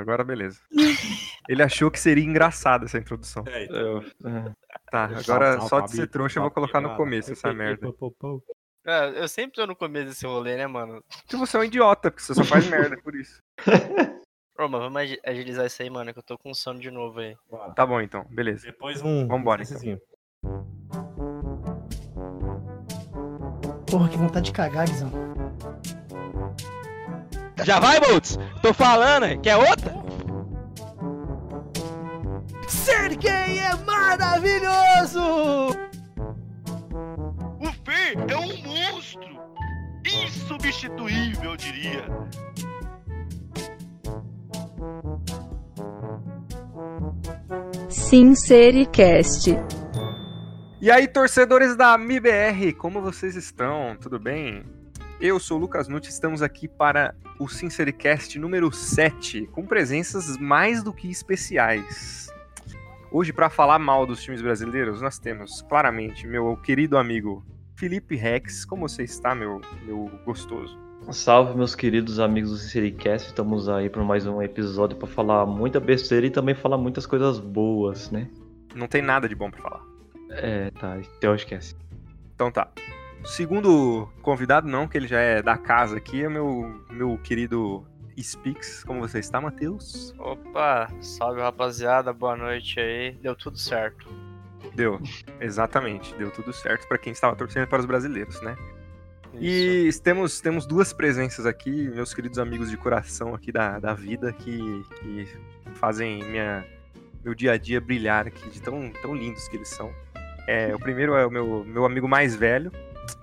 [0.00, 0.60] Agora beleza.
[1.48, 3.44] Ele achou que seria engraçada essa introdução.
[3.46, 3.76] É, então.
[3.78, 4.54] Eu-.
[4.90, 7.88] Tá, agora só de ser trouxa eu vou colocar no começo essa merda.
[8.86, 11.04] É, eu sempre tô no começo desse rolê, né, mano?
[11.26, 13.40] Que você é um idiota, porque você só faz merda por isso.
[14.58, 17.20] Ô, mas vamos agi- agilizar isso aí, mano, que eu tô com sono de novo
[17.20, 17.34] aí.
[17.50, 17.72] Bora.
[17.72, 18.66] Tá bom então, beleza.
[18.66, 19.26] Depois um.
[19.26, 19.74] Vambora, então.
[19.76, 19.98] essezinho.
[23.90, 25.10] Porra, que vontade de cagar, Guizão.
[27.64, 28.38] Já vai, Boltz?
[28.62, 29.40] Tô falando, hein?
[29.40, 29.94] quer outra?
[32.68, 35.20] Ser gay é maravilhoso!
[37.58, 39.40] O Fê é um monstro!
[40.06, 42.04] Insubstituível, eu diria.
[47.88, 49.56] Sincericast.
[50.80, 53.96] E aí, torcedores da MIBR, como vocês estão?
[54.00, 54.64] Tudo bem?
[55.20, 60.82] Eu sou o Lucas Nutti, estamos aqui para o Sincericast número 7, com presenças mais
[60.82, 62.32] do que especiais.
[63.12, 67.44] Hoje, para falar mal dos times brasileiros, nós temos claramente meu querido amigo
[67.76, 68.64] Felipe Rex.
[68.64, 70.78] Como você está, meu, meu gostoso?
[71.10, 73.28] Salve, meus queridos amigos do Sincericast.
[73.28, 77.38] Estamos aí para mais um episódio para falar muita besteira e também falar muitas coisas
[77.38, 78.26] boas, né?
[78.74, 79.82] Não tem nada de bom para falar.
[80.30, 81.76] É, tá, então esquece.
[82.34, 82.72] Então tá.
[83.24, 87.84] Segundo convidado, não, que ele já é da casa aqui, é meu, meu querido
[88.18, 88.84] Speaks.
[88.84, 90.14] Como você está, Matheus?
[90.18, 93.12] Opa, salve rapaziada, boa noite aí.
[93.22, 94.08] Deu tudo certo.
[94.74, 95.00] Deu,
[95.40, 98.56] exatamente, deu tudo certo para quem estava torcendo para os brasileiros, né?
[99.34, 99.98] Isso.
[99.98, 104.32] E temos, temos duas presenças aqui, meus queridos amigos de coração aqui da, da vida,
[104.32, 105.28] que, que
[105.74, 106.64] fazem minha,
[107.24, 109.92] meu dia a dia brilhar aqui, de tão, tão lindos que eles são.
[110.46, 112.72] É, o primeiro é o meu, meu amigo mais velho,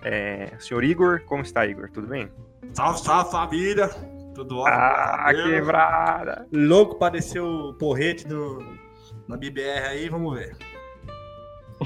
[0.02, 1.22] é, o senhor Igor.
[1.26, 1.90] Como está, Igor?
[1.92, 2.32] Tudo bem?
[2.74, 3.90] Salve, salve, família.
[4.36, 4.78] Tudo ótimo.
[4.78, 6.48] Ah, quebrada!
[6.52, 8.60] Louco pra descer o porrete do,
[9.28, 10.56] na BBR aí, vamos ver.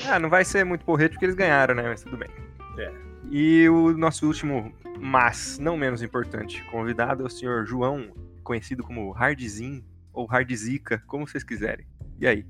[0.08, 1.84] Ah, não vai ser muito porrete porque eles ganharam, né?
[1.84, 2.30] Mas tudo bem.
[2.78, 2.92] É.
[3.30, 8.12] E o nosso último, mas não menos importante, convidado é o senhor João,
[8.44, 11.86] conhecido como Hardzin ou Hardzica, como vocês quiserem.
[12.20, 12.46] E aí?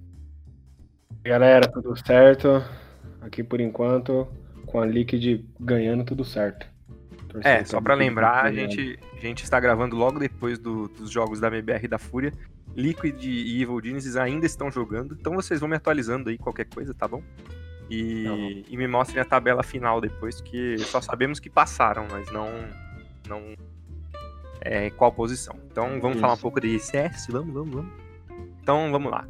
[1.24, 2.64] Galera, tudo certo?
[3.22, 4.28] Aqui por enquanto,
[4.72, 6.66] com a Liquid ganhando tudo certo.
[7.28, 10.88] Torcendo É, só pra Liquid lembrar, a gente, a gente está gravando logo depois do-
[10.90, 12.34] dos jogos da MBR e da Fúria.
[12.76, 16.94] Liquid e Evil Geniuses ainda estão jogando, então vocês vão me atualizando aí qualquer coisa,
[16.94, 17.22] tá bom?
[17.90, 22.32] E, Tá e me mostrem a tabela final depois, que só sabemos que passaram, mas
[22.32, 22.48] não,
[23.28, 23.42] não
[24.62, 25.56] é, qual posição.
[25.70, 26.42] Então vamos falar um Isso.
[26.42, 27.92] pouco de CS, vamos, vamos, vamos.
[28.62, 29.28] Então vamos lá.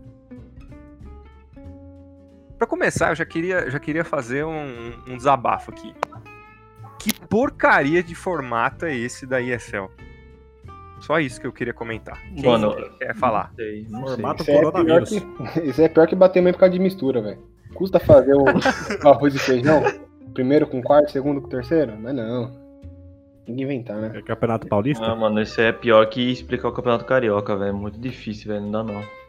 [2.62, 5.96] Pra começar, eu já queria, já queria fazer um, um desabafo aqui.
[7.00, 9.90] Que porcaria de formato é esse da ESL?
[11.00, 12.22] Só isso que eu queria comentar.
[12.36, 13.48] Quem Mano, quer falar?
[13.50, 14.16] Não sei, não sei.
[14.16, 15.10] Formato Isso é, pior coronavírus.
[15.10, 17.40] que, isso é pior que bater mesmo por causa de mistura, velho.
[17.74, 19.82] Custa fazer o, o arroz e feijão?
[20.32, 21.98] Primeiro com quarto, segundo com terceiro?
[22.00, 22.52] Mas não.
[23.44, 24.12] Tem que inventar, né?
[24.14, 25.04] É Campeonato Paulista?
[25.04, 27.74] Ah, mano, esse é pior que explicar o Campeonato Carioca, velho.
[27.74, 28.62] Muito difícil, velho.
[28.62, 29.21] Não dá não.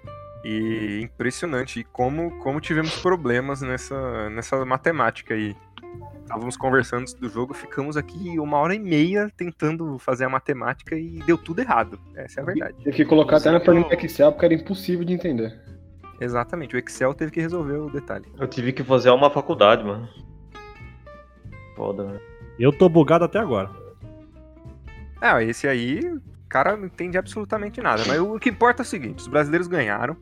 [0.45, 1.81] E impressionante.
[1.81, 5.57] E como, como tivemos problemas nessa, nessa matemática aí.
[6.23, 10.97] Estávamos conversando antes do jogo, ficamos aqui uma hora e meia tentando fazer a matemática
[10.97, 11.99] e deu tudo errado.
[12.15, 12.75] Essa é a verdade.
[12.83, 15.61] Teve que colocar até na planilha Excel porque era impossível de entender.
[16.19, 16.75] Exatamente.
[16.75, 18.25] O Excel teve que resolver o detalhe.
[18.39, 20.09] Eu tive que fazer uma faculdade, mano.
[21.77, 22.21] Foda, velho.
[22.59, 23.71] Eu tô bugado até agora.
[25.21, 28.05] É, esse aí, o cara não entende absolutamente nada.
[28.07, 30.17] Mas o que importa é o seguinte: os brasileiros ganharam.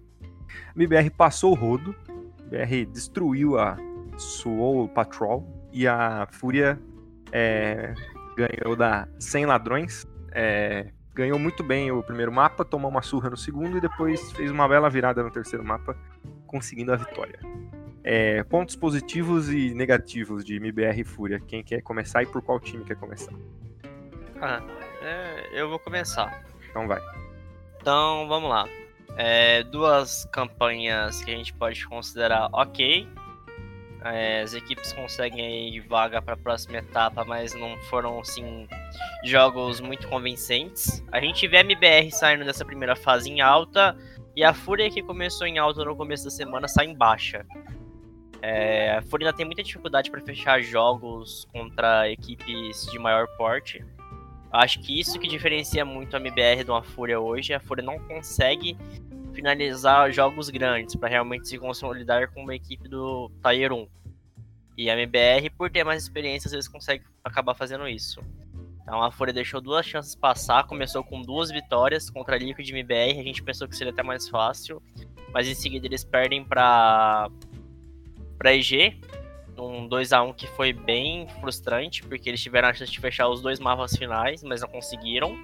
[0.68, 1.94] A MBR passou o rodo.
[2.08, 3.76] A BR destruiu a
[4.16, 5.46] Soul Patrol.
[5.72, 6.78] E a Fúria
[7.32, 7.94] é,
[8.36, 10.06] ganhou da 100 Ladrões.
[10.32, 14.50] É, ganhou muito bem o primeiro mapa, tomou uma surra no segundo e depois fez
[14.50, 15.96] uma bela virada no terceiro mapa,
[16.46, 17.38] conseguindo a vitória.
[18.02, 21.40] É, pontos positivos e negativos de MBR e Fúria.
[21.40, 23.32] Quem quer começar e por qual time quer começar?
[24.40, 24.62] Ah,
[25.02, 26.42] é, eu vou começar.
[26.70, 27.00] Então vai.
[27.80, 28.66] Então, vamos lá.
[29.16, 33.06] É, duas campanhas que a gente pode considerar ok.
[34.02, 38.66] É, as equipes conseguem vaga para a próxima etapa, mas não foram assim
[39.24, 41.04] jogos muito convincentes.
[41.12, 43.96] A gente vê a MBR saindo dessa primeira fase em alta
[44.34, 47.44] e a Fúria que começou em alta no começo da semana sai em baixa.
[48.40, 53.84] É, a Fúria ainda tem muita dificuldade para fechar jogos contra equipes de maior porte.
[54.52, 57.54] Acho que isso que diferencia muito a MBR de uma Fúria hoje.
[57.54, 58.76] A Fúria não consegue
[59.32, 63.88] finalizar jogos grandes para realmente se consolidar com uma equipe do Tier 1.
[64.76, 68.20] E a MBR, por ter mais experiência, às vezes consegue acabar fazendo isso.
[68.82, 72.72] Então a Fúria deixou duas chances passar, começou com duas vitórias contra a Liquid e
[72.72, 74.82] MBR, a gente pensou que seria até mais fácil,
[75.32, 77.30] mas em seguida eles perdem para
[78.36, 78.98] para EG,
[79.60, 83.28] um 2 a 1 que foi bem frustrante, porque eles tiveram a chance de fechar
[83.28, 85.36] os dois mapas finais, mas não conseguiram.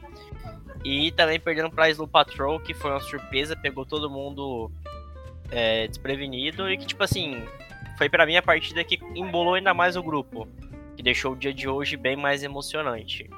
[0.85, 4.71] E também perdendo para Slow Patrol, que foi uma surpresa, pegou todo mundo
[5.51, 7.45] é, desprevenido e que tipo assim,
[7.99, 10.49] foi para mim a partida que embolou ainda mais o grupo
[10.97, 13.29] que deixou o dia de hoje bem mais emocionante.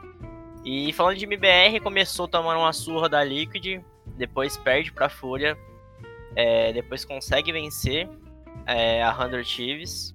[0.64, 3.80] E falando de MBR, começou tomando uma surra da Liquid,
[4.16, 5.56] depois perde pra Fúria,
[6.36, 8.08] é, depois consegue vencer
[8.66, 10.14] é, a 100 Thieves,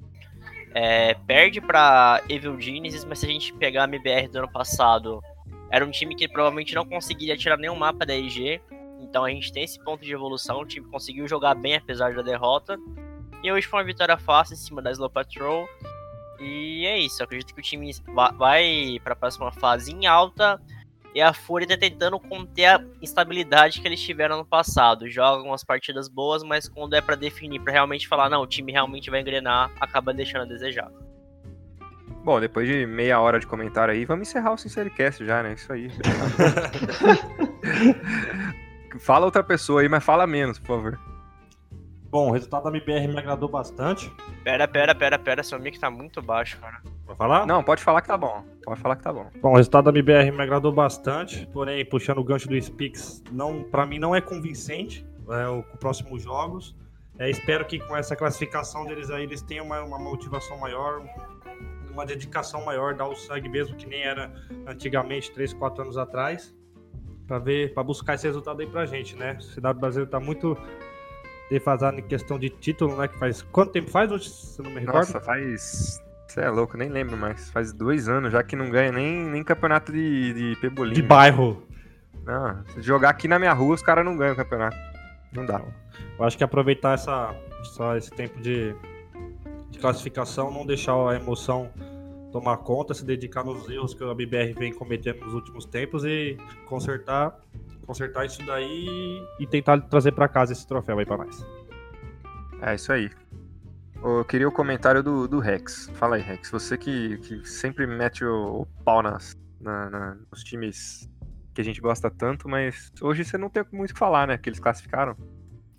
[0.74, 5.22] é, perde pra Evil Genesis, mas se a gente pegar a MBR do ano passado,
[5.70, 8.62] era um time que provavelmente não conseguiria tirar nenhum mapa da EG,
[9.00, 12.22] então a gente tem esse ponto de evolução, o time conseguiu jogar bem apesar da
[12.22, 12.78] derrota,
[13.44, 15.68] e hoje foi uma vitória fácil em cima da Slow Patrol,
[16.40, 17.92] e é isso, acredito que o time
[18.38, 20.60] vai para a próxima fase em alta
[21.14, 25.10] e a Fúria tá tentando conter a instabilidade que eles tiveram no passado.
[25.10, 28.72] Jogam umas partidas boas, mas quando é para definir, para realmente falar, não, o time
[28.72, 30.90] realmente vai engrenar, acaba deixando a desejar.
[32.24, 35.54] Bom, depois de meia hora de comentário aí, vamos encerrar o Sincericast já, né?
[35.54, 35.92] Isso aí.
[39.00, 41.13] fala outra pessoa aí, mas fala menos, por favor.
[42.14, 44.08] Bom, o resultado da MBR me agradou bastante.
[44.44, 46.80] Pera, pera, pera, pera, seu mic tá muito baixo, cara.
[47.08, 47.48] Vai falar?
[47.48, 48.46] Não, pode falar que tá bom.
[48.64, 49.32] Pode falar que tá bom.
[49.42, 53.64] Bom, o resultado da MBR me agradou bastante, porém, puxando o gancho do Spix, não,
[53.64, 56.76] para mim não é convincente é, o, os próximos jogos.
[57.18, 61.02] É, espero que com essa classificação deles aí, eles tenham uma, uma motivação maior,
[61.90, 64.32] uma dedicação maior, dar o sangue mesmo, que nem era
[64.68, 66.56] antigamente, 3, 4 anos atrás,
[67.26, 69.36] para ver, para buscar esse resultado aí pra gente, né?
[69.42, 70.56] O CW Brasileiro tá muito
[71.54, 73.08] defasado em questão de título, né?
[73.08, 73.42] Que faz.
[73.44, 74.30] Quanto tempo faz hoje?
[74.30, 74.98] Se não me recordo?
[74.98, 76.04] Nossa, faz.
[76.28, 77.52] Você é louco, nem lembro mais.
[77.52, 80.94] Faz dois anos já que não ganha nem, nem campeonato de, de pebolim.
[80.94, 81.62] De bairro.
[82.26, 84.78] Não, se jogar aqui na minha rua, os caras não ganham o campeonato.
[85.32, 85.62] Não dá.
[86.18, 87.36] Eu acho que aproveitar essa,
[87.98, 88.74] esse tempo de,
[89.70, 91.70] de classificação, não deixar a emoção
[92.32, 96.38] tomar conta, se dedicar nos erros que a BBR vem cometendo nos últimos tempos e
[96.66, 97.43] consertar
[97.86, 101.46] consertar isso daí e tentar trazer para casa esse troféu aí para nós.
[102.62, 103.10] É isso aí.
[104.04, 105.90] Eu queria o comentário do, do Rex.
[105.96, 106.52] Fala aí, Rex.
[106.52, 111.10] Você que, que sempre mete o, o pau nas, na, na, nos times
[111.54, 114.38] que a gente gosta tanto, mas hoje você não tem muito o que falar, né?
[114.38, 115.16] Que eles classificaram.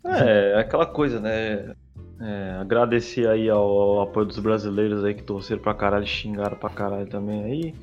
[0.04, 1.74] É, aquela coisa, né?
[2.20, 6.70] É, agradecer aí ao, ao, apoio dos brasileiros aí que torceram pra caralho, xingaram pra
[6.70, 7.74] caralho também aí.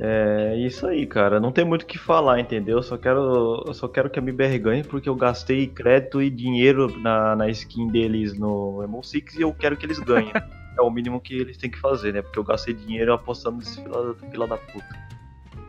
[0.00, 1.40] É isso aí, cara.
[1.40, 2.78] Não tem muito o que falar, entendeu?
[2.78, 6.30] Eu só quero, eu só quero que a MBR ganhe porque eu gastei crédito e
[6.30, 10.32] dinheiro na, na skin deles no Emo Six e eu quero que eles ganhem.
[10.78, 12.22] é o mínimo que eles têm que fazer, né?
[12.22, 15.08] Porque eu gastei dinheiro apostando nesse fila, fila da puta.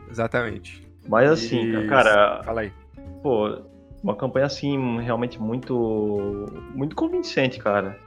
[0.10, 0.88] Exatamente.
[1.08, 1.88] Mas assim, e...
[1.88, 2.44] cara.
[2.44, 2.72] Fala aí.
[3.24, 3.62] Pô,
[4.04, 6.46] uma campanha assim realmente muito
[6.76, 7.98] muito convincente, cara.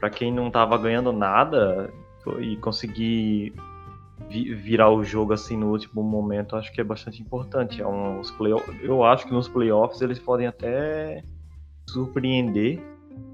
[0.00, 1.90] Para quem não tava ganhando nada
[2.40, 3.52] e conseguir
[4.28, 7.80] virar o jogo assim no último momento, acho que é bastante importante.
[7.80, 8.52] É um, os play,
[8.82, 11.22] eu acho que nos playoffs eles podem até
[11.88, 12.80] surpreender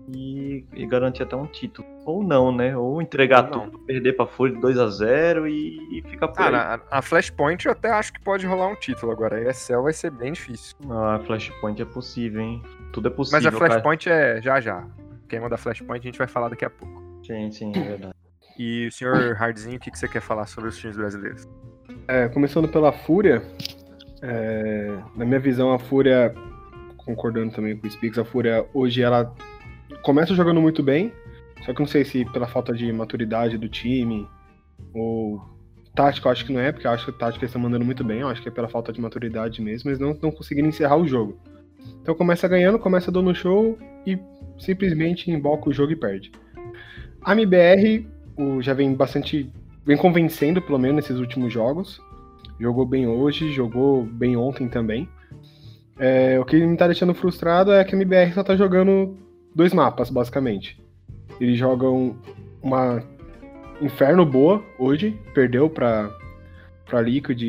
[0.08, 1.86] e, e garantir até um título.
[2.04, 2.76] Ou não, né?
[2.76, 6.98] Ou entregar tudo, perder pra Fúria 2 a 0 e, e ficar por Cara, a,
[6.98, 9.36] a, Flashpoint eu até acho que pode rolar um título agora.
[9.36, 10.76] A ESL vai ser bem difícil.
[10.90, 12.62] Ah, a Flashpoint é possível, hein?
[12.92, 13.38] Tudo é possível.
[13.38, 14.38] Mas a Flashpoint cara.
[14.38, 14.86] é já já.
[15.28, 17.02] Quem manda Flashpoint a gente vai falar daqui a pouco.
[17.26, 18.23] Sim, sim, é verdade.
[18.58, 21.48] E o senhor Hardzinho, o que, que você quer falar sobre os times brasileiros?
[22.06, 23.42] É, começando pela Fúria,
[24.22, 26.34] é, na minha visão, a Fúria,
[26.98, 29.34] concordando também com o Spix, a Fúria hoje ela
[30.02, 31.12] começa jogando muito bem,
[31.64, 34.28] só que não sei se pela falta de maturidade do time
[34.94, 35.42] ou
[35.94, 38.04] tática, eu acho que não é, porque eu acho que a tática está mandando muito
[38.04, 40.96] bem, eu acho que é pela falta de maturidade mesmo, eles não estão conseguindo encerrar
[40.96, 41.38] o jogo.
[42.00, 44.18] Então começa ganhando, começa dando show e
[44.58, 46.32] simplesmente emboca o jogo e perde.
[47.22, 49.50] A MBR o, já vem bastante.
[49.84, 52.00] vem convencendo, pelo menos, nesses últimos jogos.
[52.58, 55.08] Jogou bem hoje, jogou bem ontem também.
[55.98, 59.16] É, o que me tá deixando frustrado é que a MBR só tá jogando
[59.54, 60.80] dois mapas, basicamente.
[61.40, 62.16] Eles jogam
[62.62, 63.02] uma
[63.80, 66.08] Inferno boa hoje, perdeu pra,
[66.86, 67.42] pra Liquid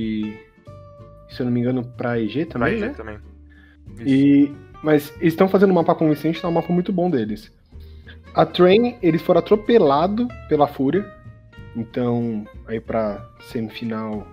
[1.29, 2.93] se eu não me engano, pra EG também, pra EG né?
[2.95, 3.17] também.
[4.05, 4.51] E,
[4.83, 7.51] mas eles estão fazendo um mapa convincente, tá um mapa muito bom deles.
[8.35, 11.05] A Train, eles foram atropelados pela Fúria.
[11.75, 14.25] Então, aí pra semifinal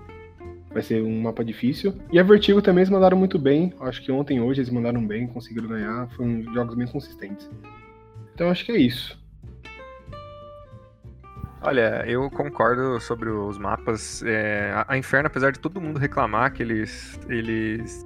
[0.72, 1.94] vai ser um mapa difícil.
[2.10, 3.72] E a Vertigo também eles mandaram muito bem.
[3.80, 6.08] Acho que ontem hoje eles mandaram bem, conseguiram ganhar.
[6.16, 7.50] Foram jogos bem consistentes.
[8.34, 9.20] Então acho que é isso.
[11.64, 14.22] Olha, eu concordo sobre os mapas.
[14.24, 18.04] É, a- Inferno, apesar de todo mundo reclamar que eles, eles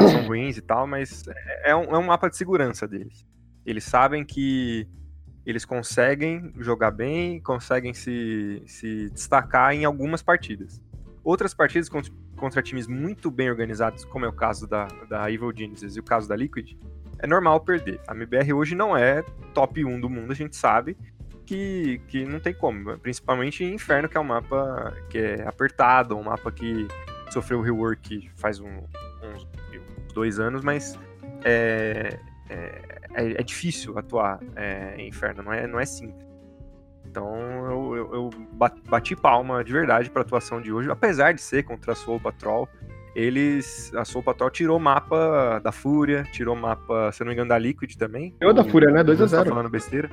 [0.00, 3.26] são ruins e tal, mas é é um, é um mapa de segurança deles.
[3.66, 4.86] Eles sabem que
[5.44, 10.80] eles conseguem jogar bem, conseguem se, se destacar em algumas partidas.
[11.24, 15.52] Outras partidas contra, contra times muito bem organizados, como é o caso da, da Evil
[15.56, 16.76] Geniuses e o caso da Liquid,
[17.18, 18.00] é normal perder.
[18.06, 19.22] A MBR hoje não é
[19.54, 20.96] top 1 do mundo, a gente sabe
[21.46, 22.98] que, que não tem como.
[22.98, 26.88] Principalmente Inferno, que é um mapa que é apertado, um mapa que
[27.30, 28.82] sofreu rework faz um-
[29.22, 29.46] uns,
[30.06, 30.98] uns dois anos, mas
[31.44, 32.18] é,
[32.50, 36.26] é, é- é difícil atuar é, em Inferno, não é, não é simples.
[37.04, 37.34] Então
[37.70, 41.40] eu, eu- eu ba- bati palma de verdade para a atuação de hoje, apesar de
[41.42, 42.68] ser contra a Soul Patrol.
[43.14, 43.92] Eles.
[43.94, 47.34] A Soul Patrol tirou o mapa da Fúria, tirou o mapa, se eu não me
[47.34, 48.34] engano, da Liquid também.
[48.40, 49.02] Ganhou da Fúria, né?
[49.02, 49.50] o 2 a Gus tá 0.
[49.50, 50.08] falando besteira.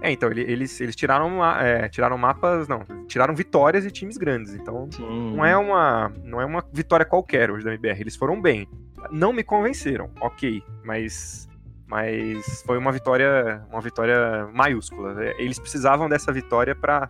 [0.00, 2.66] É, então, ele- eles, eles tiraram, é, tiraram mapas.
[2.66, 4.52] Não, tiraram vitórias de times grandes.
[4.52, 5.36] Então, Sim.
[5.36, 8.00] não é uma, não é uma vitória qualquer hoje da MBR.
[8.00, 8.68] Eles foram bem.
[9.12, 11.48] Não me convenceram, ok, mas
[11.86, 15.14] mas foi uma vitória, uma vitória maiúscula.
[15.38, 17.08] Eles precisavam dessa vitória para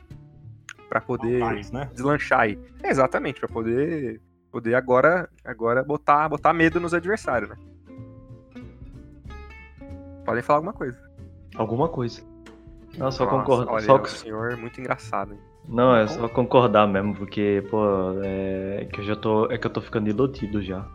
[0.88, 1.90] para poder Mais, né?
[1.92, 2.58] deslanchar aí.
[2.82, 7.56] É, exatamente, para poder poder agora agora botar botar medo nos adversários, né?
[10.24, 10.98] Podem falar alguma coisa.
[11.56, 12.22] Alguma coisa.
[12.96, 13.24] Não, só.
[13.26, 14.00] Olha, Só...
[14.00, 15.32] o senhor é muito engraçado.
[15.34, 15.40] hein?
[15.68, 17.82] Não, é só concordar mesmo, porque, pô,
[18.22, 19.50] é que eu já tô.
[19.50, 20.86] É que eu tô ficando iludido já.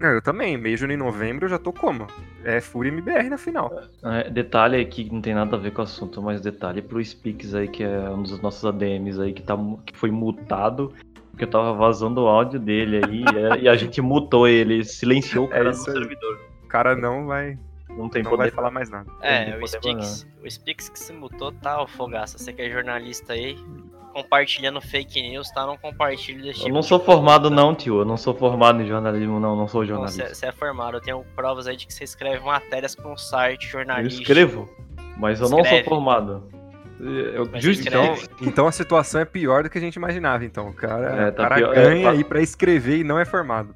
[0.00, 0.56] Não, eu também.
[0.56, 2.06] Mês de novembro eu já tô como?
[2.42, 3.70] É Fúria MBR na final.
[4.02, 7.04] É, detalhe aí que não tem nada a ver com o assunto, mas detalhe pro
[7.04, 10.92] Speaks aí, que é um dos nossos ADMs aí, que, tá, que foi multado,
[11.30, 13.24] porque tava vazando o áudio dele aí,
[13.60, 15.96] e, e a gente mutou ele, silenciou o É cara no isso aí.
[15.96, 16.40] servidor.
[16.64, 17.58] O cara não vai,
[17.90, 19.10] Não tem não poder vai falar mais nada.
[19.20, 22.38] É, o Spix, o Spix que se mutou tá, ô Fogaça.
[22.38, 23.58] Você que é jornalista aí,
[24.12, 25.66] compartilhando fake news, tá?
[25.66, 27.54] Não compartilhe desse Eu tipo não de sou coisa, formado tá?
[27.56, 28.00] não, tio.
[28.00, 29.56] Eu não sou formado em jornalismo, não.
[29.56, 30.34] Não sou Não, jornalista.
[30.34, 33.64] Você é formado, eu tenho provas aí de que você escreve matérias pra um site
[33.66, 34.22] Eu jornalístico.
[34.22, 34.68] escrevo,
[35.16, 35.84] mas eu não sou Escreve.
[35.88, 36.48] formado.
[37.00, 38.12] Eu, justo, escreve.
[38.12, 40.68] então, Então a situação é pior do que a gente imaginava, então.
[40.68, 41.72] O cara, É, o tá cara pior.
[41.76, 43.74] É, ganha tá- aí pra escrever e não é formado.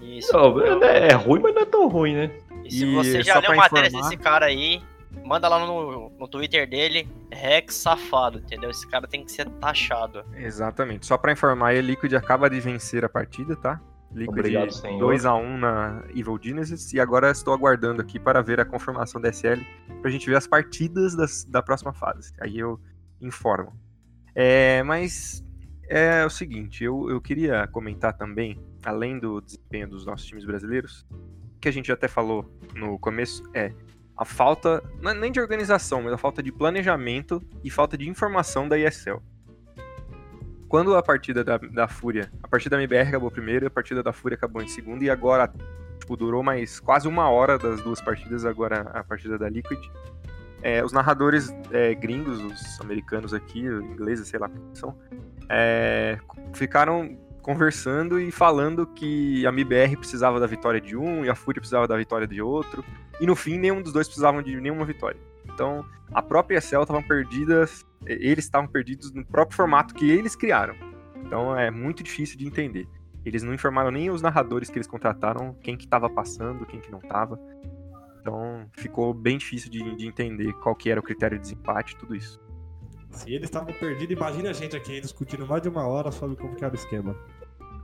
[0.00, 0.32] Isso.
[0.32, 2.30] não, é, é ruim, mas não é tão ruim, né?
[2.64, 4.80] E se E você já só leu matérias informar- desse cara aí,
[5.24, 8.70] manda lá no, no Twitter dele, Rex Safado, entendeu?
[8.70, 10.24] Esse cara tem que ser taxado.
[10.34, 11.06] Exatamente.
[11.06, 13.80] Só pra informar, a Liquid acaba de vencer a partida, tá?
[14.12, 14.98] Liquid Obrigado, senhor.
[15.12, 16.92] 2x1 na Evil Genesis.
[16.92, 19.60] E agora estou aguardando aqui para ver a confirmação da SL,
[20.00, 22.32] pra gente ver as partidas das- da próxima fase.
[22.40, 22.80] Aí eu
[23.20, 23.72] informo.
[24.34, 25.44] É, mas
[25.88, 31.06] é o seguinte, eu, eu queria comentar também, além do desempenho dos nossos times brasileiros,
[31.60, 33.72] que a gente até falou no começo, é
[34.16, 38.08] a falta, não é nem de organização, mas a falta de planejamento e falta de
[38.08, 39.20] informação da ESL.
[40.68, 44.12] Quando a partida da, da Fúria, a partida da MBR acabou primeiro, a partida da
[44.12, 45.52] Fúria acabou em segundo, e agora,
[46.00, 49.78] tipo, durou mais quase uma hora das duas partidas, agora a partida da Liquid.
[50.62, 54.98] É, os narradores é, gringos, os americanos aqui, ingleses, sei lá quem são,
[55.48, 56.18] é,
[56.54, 61.60] ficaram conversando e falando que a MBR precisava da vitória de um e a Fúria
[61.60, 62.84] precisava da vitória de outro.
[63.20, 65.18] E no fim, nenhum dos dois precisavam de nenhuma vitória.
[65.44, 70.74] Então, a própria ESL estavam perdidas, eles estavam perdidos no próprio formato que eles criaram.
[71.24, 72.86] Então, é muito difícil de entender.
[73.24, 76.90] Eles não informaram nem os narradores que eles contrataram quem que estava passando, quem que
[76.90, 77.40] não estava.
[78.20, 82.14] Então, ficou bem difícil de, de entender qual que era o critério de desempate, tudo
[82.14, 82.40] isso.
[83.10, 86.54] Se eles estavam perdidos, imagina a gente aqui discutindo mais de uma hora sobre como
[86.54, 87.16] que era o esquema.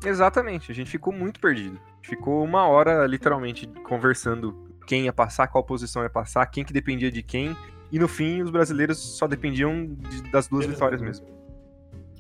[0.05, 1.81] Exatamente, a gente ficou muito perdido.
[2.03, 7.11] Ficou uma hora, literalmente, conversando quem ia passar, qual posição ia passar, quem que dependia
[7.11, 7.57] de quem.
[7.91, 11.27] E no fim, os brasileiros só dependiam de- das duas vitórias mesmo.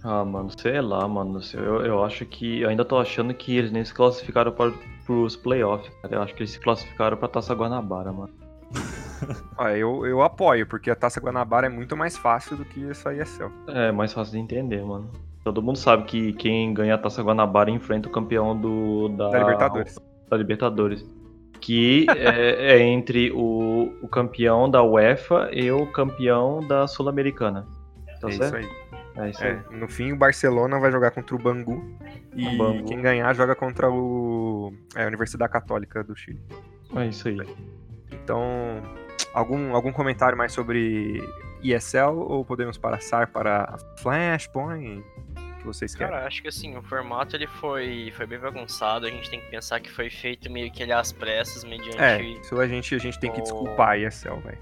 [0.04, 1.40] Ah, mano, sei lá, mano.
[1.54, 2.60] Eu, eu acho que.
[2.60, 4.72] Eu ainda tô achando que eles nem se classificaram para
[5.06, 6.16] pros playoffs, cara.
[6.16, 8.32] Eu acho que eles se classificaram pra Taça Guanabara, mano.
[9.56, 13.14] Olha, eu, eu apoio, porque a Taça Guanabara é muito mais fácil do que essa
[13.14, 13.50] ESL.
[13.68, 15.08] É mais fácil de entender, mano.
[15.44, 19.38] Todo mundo sabe que quem ganha a Taça Guanabara enfrenta o campeão do, da, Da
[19.38, 19.98] Libertadores.
[20.28, 21.06] da Libertadores.
[21.62, 27.66] Que é, é entre o, o campeão da UEFA e o campeão da Sul-Americana.
[28.20, 28.44] Tá é certo?
[28.44, 28.82] isso aí.
[29.16, 29.50] É isso aí.
[29.50, 31.82] É, no fim, o Barcelona vai jogar contra o Bangu.
[32.34, 32.84] E O Bangu.
[32.84, 36.40] quem ganhar joga contra o, é, a Universidade Católica do Chile.
[36.96, 37.38] É isso aí.
[38.10, 38.42] Então,
[39.32, 41.22] algum, algum comentário mais sobre
[41.62, 45.02] ESL ou podemos passar para Flashpoint?
[45.62, 46.12] O que vocês querem?
[46.12, 49.06] Cara, acho que assim, o formato ele foi, foi bem bagunçado.
[49.06, 52.20] A gente tem que pensar que foi feito meio que ele às pressas, mediante É,
[52.20, 54.58] isso a gente, a gente tem que o- desculpar a ESL, velho.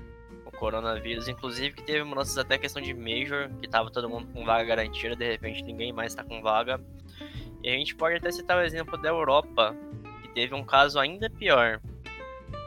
[0.59, 1.26] coronavírus.
[1.26, 5.16] Inclusive que teve mudanças até questão de Major, que tava todo mundo com vaga garantida,
[5.16, 6.78] de repente ninguém mais tá com vaga.
[7.62, 9.75] E a gente pode até citar o exemplo da Europa,
[10.21, 11.80] que teve um caso ainda pior.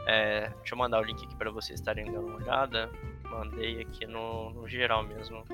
[0.08, 2.90] É, deixa eu mandar o link aqui para vocês estarem dando uma olhada.
[3.30, 5.44] Mandei aqui no, no geral mesmo.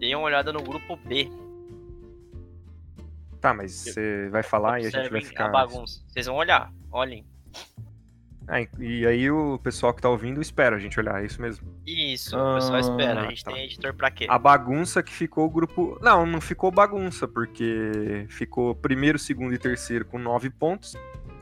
[0.00, 1.30] Dei uma olhada no grupo B.
[3.46, 5.44] Tá, mas você vai falar e a gente vai ficar.
[5.46, 6.00] a bagunça.
[6.08, 7.24] Vocês vão olhar, olhem.
[8.48, 11.64] Ah, e aí o pessoal que tá ouvindo espera a gente olhar, é isso mesmo.
[11.86, 13.20] Isso, o pessoal espera.
[13.20, 13.52] A gente tá.
[13.52, 14.26] tem editor pra quê?
[14.28, 15.96] A bagunça que ficou o grupo.
[16.02, 20.94] Não, não ficou bagunça, porque ficou primeiro, segundo e terceiro com nove pontos,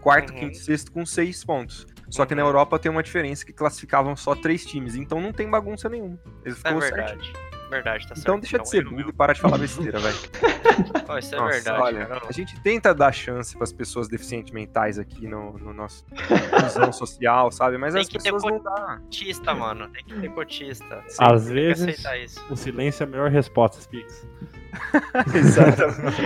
[0.02, 0.40] quarto, Uhum.
[0.40, 1.86] quinto e sexto com seis pontos.
[2.10, 2.48] Só que na Uhum.
[2.48, 6.18] Europa tem uma diferença que classificavam só três times, então não tem bagunça nenhuma.
[6.44, 7.24] Eles É ficou verdade.
[7.24, 7.53] certinho.
[7.70, 8.40] Verdade, tá Então certo.
[8.42, 10.14] deixa de ser erro burro e para de falar besteira, velho.
[11.18, 11.80] isso é Nossa, verdade.
[11.82, 12.22] olha, cara.
[12.28, 16.92] a gente tenta dar chance para as pessoas deficientes mentais aqui no, no nosso inclusão
[16.92, 17.76] social, sabe?
[17.78, 18.98] Mas Tem as que ter pessoas não dá.
[19.02, 19.88] Cotista, mano.
[19.88, 21.02] Tem que ter cotista.
[21.18, 22.44] Às Tem que vezes, aceitar isso.
[22.50, 24.26] o silêncio é a melhor resposta, Spix.
[25.34, 26.22] Exatamente.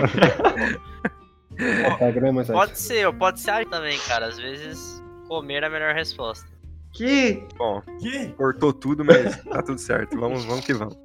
[2.51, 4.27] Pode ser, pode ser aí também, cara.
[4.27, 6.47] Às vezes, comer é a melhor resposta.
[6.93, 7.43] Que?
[7.57, 8.29] Bom, Que?
[8.29, 10.19] cortou tudo, mas tá tudo certo.
[10.19, 10.97] Vamos, vamos que vamos.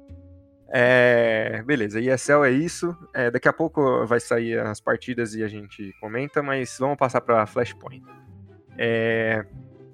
[0.69, 2.95] É, beleza, ESL é isso.
[3.13, 7.21] É, daqui a pouco vai sair as partidas e a gente comenta, mas vamos passar
[7.21, 8.03] para Flashpoint.
[8.77, 9.45] É,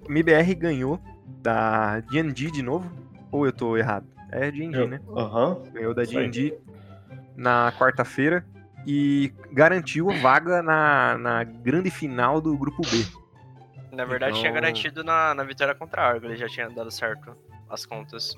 [0.10, 1.00] MBR ganhou
[1.42, 2.92] da D&D de novo?
[3.32, 4.08] Ou eu tô errado?
[4.32, 5.00] É D&D, né?
[5.16, 5.62] Aham.
[5.74, 6.04] Ganhou da.
[6.04, 6.58] D&D
[7.36, 8.46] na quarta-feira
[8.88, 13.06] e garantiu vaga na, na grande final do grupo B.
[13.92, 16.26] Na verdade, tinha Então- garantido na, na vitória contra a Argo.
[16.26, 17.36] Ele já tinha dado certo
[17.70, 18.36] as contas.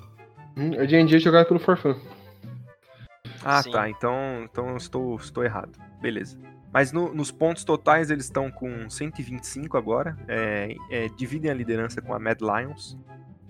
[0.57, 1.95] Hum, Hoje em dia jogado pelo Forfã.
[3.43, 3.71] Ah, Sim.
[3.71, 3.89] tá.
[3.89, 5.77] Então, então eu estou, estou errado.
[6.01, 6.38] Beleza.
[6.71, 10.17] Mas no- nos pontos totais eles estão com 125 agora.
[10.27, 12.97] É, é, dividem a liderança com a Mad Lions.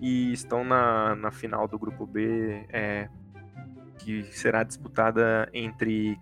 [0.00, 3.08] E estão na, na final do grupo B, é,
[3.98, 6.18] que será disputada entre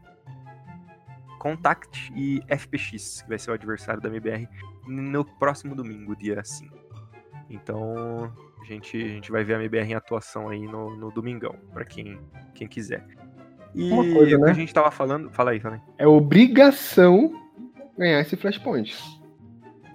[1.38, 4.48] Contact e FPX, que vai ser o adversário da MBR
[4.86, 6.72] no próximo domingo, dia 5.
[7.50, 11.56] Então, a gente, a gente vai ver a MBR em atuação aí no, no domingão,
[11.72, 12.20] pra quem,
[12.54, 13.04] quem quiser.
[13.74, 14.50] E Uma coisa, o que né?
[14.50, 15.30] a gente tava falando.
[15.30, 15.80] Fala aí, fala aí.
[15.98, 17.32] É obrigação
[17.96, 18.94] ganhar esse Flashpoint.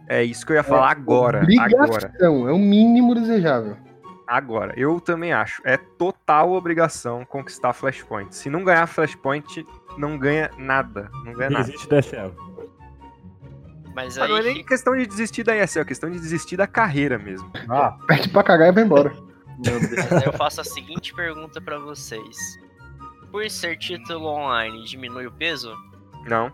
[0.08, 1.40] É isso que eu ia falar agora.
[1.44, 1.84] Obrigação.
[1.84, 2.14] Agora.
[2.20, 3.78] É o mínimo desejável.
[4.26, 4.74] Agora.
[4.78, 5.62] Eu também acho.
[5.66, 8.34] É total obrigação conquistar Flashpoint.
[8.36, 9.66] Se não ganhar Flashpoint,
[9.98, 11.10] não ganha nada.
[11.26, 11.70] Não ganha nada.
[11.70, 12.32] Existe da SL.
[13.94, 14.30] Mas Ah, aí.
[14.30, 17.52] não é nem questão de desistir da ESL, é questão de desistir da carreira mesmo.
[17.68, 19.10] Ah, Pede pra cagar e vai embora.
[19.66, 19.92] Meu Deus.
[19.96, 22.38] Mas aí eu faço a seguinte pergunta pra vocês.
[23.32, 25.76] Por ser título online, diminui o peso?
[26.26, 26.52] Não,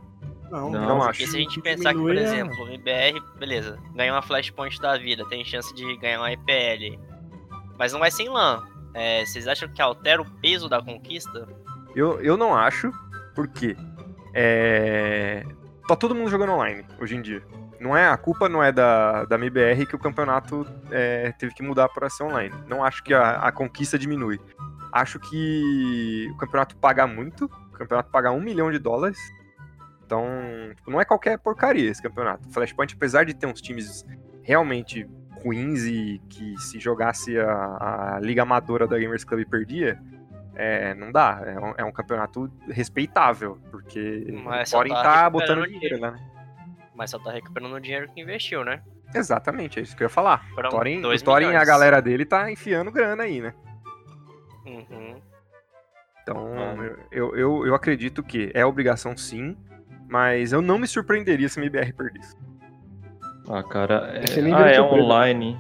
[0.52, 1.20] não, Não, não acho.
[1.20, 4.80] Porque se a gente pensar que, por é- exemplo, o MBR, beleza, ganha uma flashpoint
[4.80, 7.00] da vida, tem chance de ganhar uma IPL.
[7.78, 8.64] Mas não vai sem LAN.
[8.94, 11.48] É, vocês acham que altera o peso da conquista?
[11.96, 12.92] eu, eu não acho,
[13.36, 13.76] porque
[14.34, 15.46] é,
[15.88, 17.42] tá todo mundo jogando online hoje em dia.
[17.80, 21.62] Não é, a culpa não é da, da MBR que o campeonato é, teve que
[21.62, 22.54] mudar para ser online.
[22.68, 24.40] Não acho que a, a conquista diminui.
[24.94, 27.46] Acho que o campeonato paga muito.
[27.46, 29.18] O campeonato paga um milhão de dólares.
[30.06, 30.24] Então,
[30.76, 32.48] tipo, não é qualquer porcaria esse campeonato.
[32.52, 34.06] Flashpoint, apesar de ter uns times
[34.44, 35.10] realmente
[35.44, 40.00] ruins e que se jogasse a, a Liga Amadora da Gamers Club perdia,
[40.56, 41.42] é, não dá.
[41.44, 46.00] É um, é um campeonato respeitável, porque Mas tá recuperando botando dinheiro.
[46.00, 46.30] lá, né?
[46.94, 48.84] Mas só tá recuperando o dinheiro que investiu, né?
[49.16, 50.46] Exatamente, é isso que eu ia falar.
[50.54, 53.54] Foram O Thorin, dois o Thorin e a galera dele tá enfiando grana aí, né?
[54.74, 55.16] Uhum.
[56.22, 56.76] Então, Ah.
[57.12, 59.58] eu, eu, eu acredito que é obrigação sim,
[60.10, 62.36] mas eu não me surpreenderia se a MBR perdesse.
[63.50, 64.14] Ah, cara.
[64.16, 64.42] É...
[64.42, 65.60] Nível Ah, é online.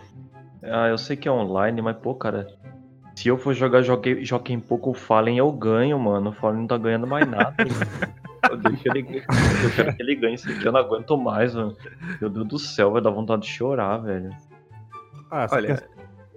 [0.63, 2.47] Ah, eu sei que é online, mas, pô, cara.
[3.15, 6.29] Se eu for jogar Joguei, joguei pouco o Fallen, eu ganho, mano.
[6.31, 7.53] O Fallen não tá ganhando mais nada.
[8.49, 11.75] eu, deixo ele, eu quero que ele ganhe esse aqui, eu não aguento mais, mano.
[12.19, 14.29] Meu Deus do céu, vai dar vontade de chorar, velho.
[15.29, 15.83] Ah, Olha, que-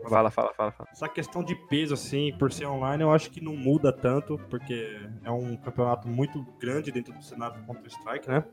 [0.09, 0.89] fala, fala, fala, fala.
[0.93, 5.01] essa questão de peso, assim, por ser online, eu acho que não muda tanto, porque
[5.25, 8.45] é um campeonato muito grande dentro do cenário do Counter-Strike, né?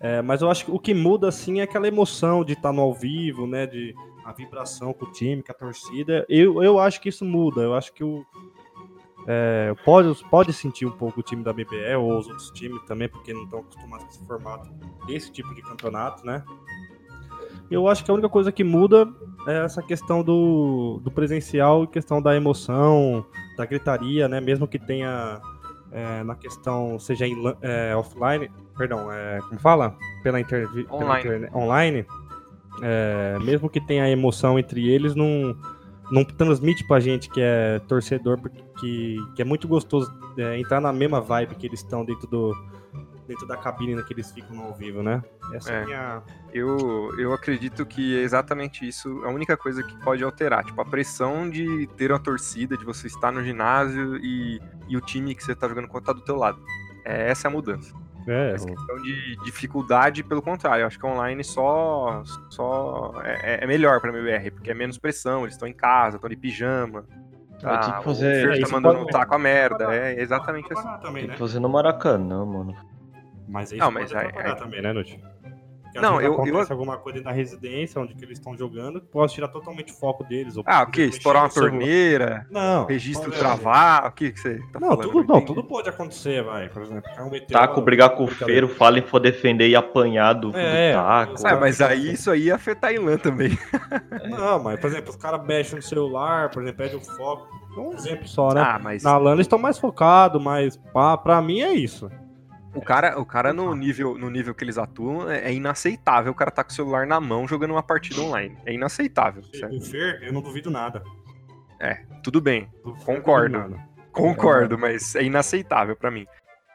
[0.00, 2.82] É, mas eu acho que o que muda, assim, é aquela emoção de estar no
[2.82, 3.66] ao vivo, né?
[3.66, 6.24] De a vibração com o time, com a torcida.
[6.28, 7.62] Eu, eu acho que isso muda.
[7.62, 8.24] Eu acho que o.
[9.26, 13.08] É, pode, pode sentir um pouco o time da BBE ou os outros times também,
[13.08, 14.70] porque não estão acostumados com esse formato
[15.06, 16.44] desse tipo de campeonato, né?
[17.70, 19.06] Eu acho que a única coisa que muda
[19.46, 23.24] é essa questão do, do presencial e questão da emoção,
[23.56, 24.40] da gritaria, né?
[24.40, 25.40] Mesmo que tenha
[25.92, 29.96] é, na questão, seja em, é, offline, perdão, é, como fala?
[30.22, 31.48] Pela, pela Online.
[31.54, 32.06] online,
[32.82, 35.56] é, mesmo que tenha emoção entre eles, não,
[36.10, 40.80] não transmite pra gente que é torcedor, porque que, que é muito gostoso é, entrar
[40.80, 42.54] na mesma vibe que eles estão dentro do
[43.28, 45.22] dentro da cabine que eles ficam no ao vivo, né?
[45.54, 45.82] Essa é, É.
[45.82, 46.22] a minha.
[46.52, 50.64] Eu, eu acredito que é exatamente isso a única coisa que pode alterar.
[50.64, 55.00] Tipo, a pressão de ter uma torcida, de você estar no ginásio e, e o
[55.00, 56.58] time que você tá jogando contra tá do teu lado.
[57.04, 57.94] É, essa é a mudança.
[58.26, 63.66] É, Essa questão de dificuldade, pelo contrário, eu acho que online só, só é, é
[63.66, 67.06] melhor pra MBR, porque é menos pressão, eles estão em casa, estão de pijama.
[67.64, 70.20] Ah, tinha que fazer- o Fer é, tá mandando pode- tá com a merda, é
[70.20, 70.88] exatamente assim.
[71.00, 71.32] Também, Tem né?
[71.32, 72.76] que fazer no Maracanã, mano.
[73.48, 75.20] Mas aí Não, isso mas pode aí- atrapalhar aí- também, né, Nuti?
[75.90, 79.06] Porque Não, eu- eu- acontece alguma coisa na residência onde que eles estão jogando, que
[79.06, 80.54] pode tirar totalmente o foco deles.
[80.58, 81.00] ou Ah, o que?
[81.00, 82.84] Estourar uma torneira, Não.
[82.84, 85.10] registro pode- travar, o que, que você tá Não, falando?
[85.10, 86.68] tudo, não, tudo pode acontecer, vai.
[86.68, 90.34] Por exemplo, cai um meteoro, Taco, brigar com o feiro, Fallen for defender e apanhar
[90.34, 91.32] do, do É, taco.
[91.32, 93.48] os Ah, mas aí isso aí ia afetar a Ilan também.
[94.28, 97.48] Não, mas, por exemplo, os caras mexem no celular, por exemplo, perde o foco.
[97.76, 98.60] É um exemplo só, né?
[98.60, 102.10] Ah, mas Na LAN eles estão mais focados, mas pá, pra mim é isso.
[102.78, 106.34] O cara, o cara no, nível, no nível que eles atuam é é inaceitável o
[106.34, 108.56] cara tá com o celular na mão jogando uma partida online.
[108.64, 109.42] É inaceitável.
[109.44, 109.76] certo?
[109.76, 111.02] O Fer, eu não duvido nada.
[112.22, 112.68] Tudo bem,
[113.04, 113.58] Concordo.
[113.60, 116.26] duvido concordo, mas é inaceitável pra mim.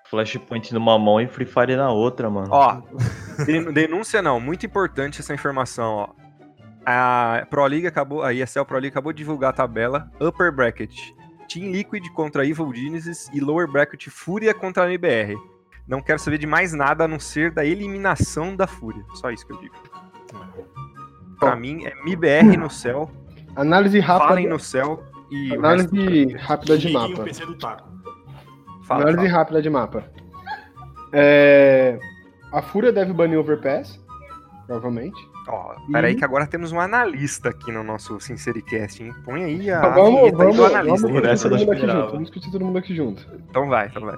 [0.10, 2.48] Flashpoint numa mão e Free Fire na outra, mano.
[2.52, 2.82] Ó,
[3.46, 6.10] den- denúncia não, muito importante essa informação, ó.
[6.86, 10.94] A Pro League acabou, a ESL Pro League acabou de divulgar a tabela Upper Bracket.
[11.50, 15.36] Team Liquid contra Evil Genesis e Lower Bracket Fúria contra a MBR.
[15.88, 19.04] Não quero saber de mais nada a não ser da eliminação da Fúria.
[19.16, 19.76] Só isso que eu digo.
[21.40, 23.12] Pra mim é MBR no céu,
[23.56, 24.30] Análise rápida.
[24.30, 27.26] Fallen no céu e Análise rápida de mapa.
[28.84, 29.38] Fala, Análise fala.
[29.40, 30.04] rápida de mapa.
[31.12, 32.00] É,
[32.52, 34.00] A Fúria deve banir Overpass,
[34.66, 35.20] provavelmente.
[35.48, 36.20] Ó, peraí Uhum.
[36.20, 39.14] que agora temos um analista aqui no nosso Sincericast, hein?
[39.26, 41.08] Põe aí a Vamos, vinheta aí vamos, do vamos, analista.
[41.48, 42.00] aqui esperava.
[42.00, 42.12] junto.
[42.12, 43.28] Vamos discutir todo mundo aqui junto.
[43.50, 44.18] Então vai, então vai.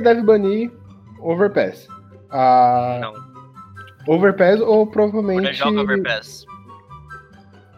[0.00, 0.70] Deve banir
[1.20, 1.86] Overpass.
[2.30, 3.14] A Não,
[4.14, 5.52] Overpass ou Fúria provavelmente.
[5.54, 6.46] joga Overpass.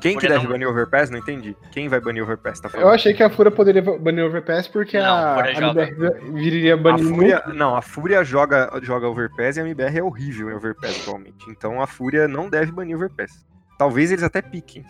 [0.00, 1.10] Quem que deve não- banir Overpass?
[1.10, 1.56] Não entendi.
[1.70, 2.58] Quem vai banir Overpass?
[2.60, 2.94] Tá Eu falando?
[2.94, 5.52] achei que a Fúria poderia banir Overpass porque Não, a, a.
[5.52, 10.02] MBR viria A banir Fúria, não, a Fúria joga, joga Overpass e a MBR é
[10.02, 11.48] horrível em Overpass atualmente.
[11.48, 13.46] Então a Fúria não deve banir Overpass.
[13.78, 14.84] Talvez eles até piquem.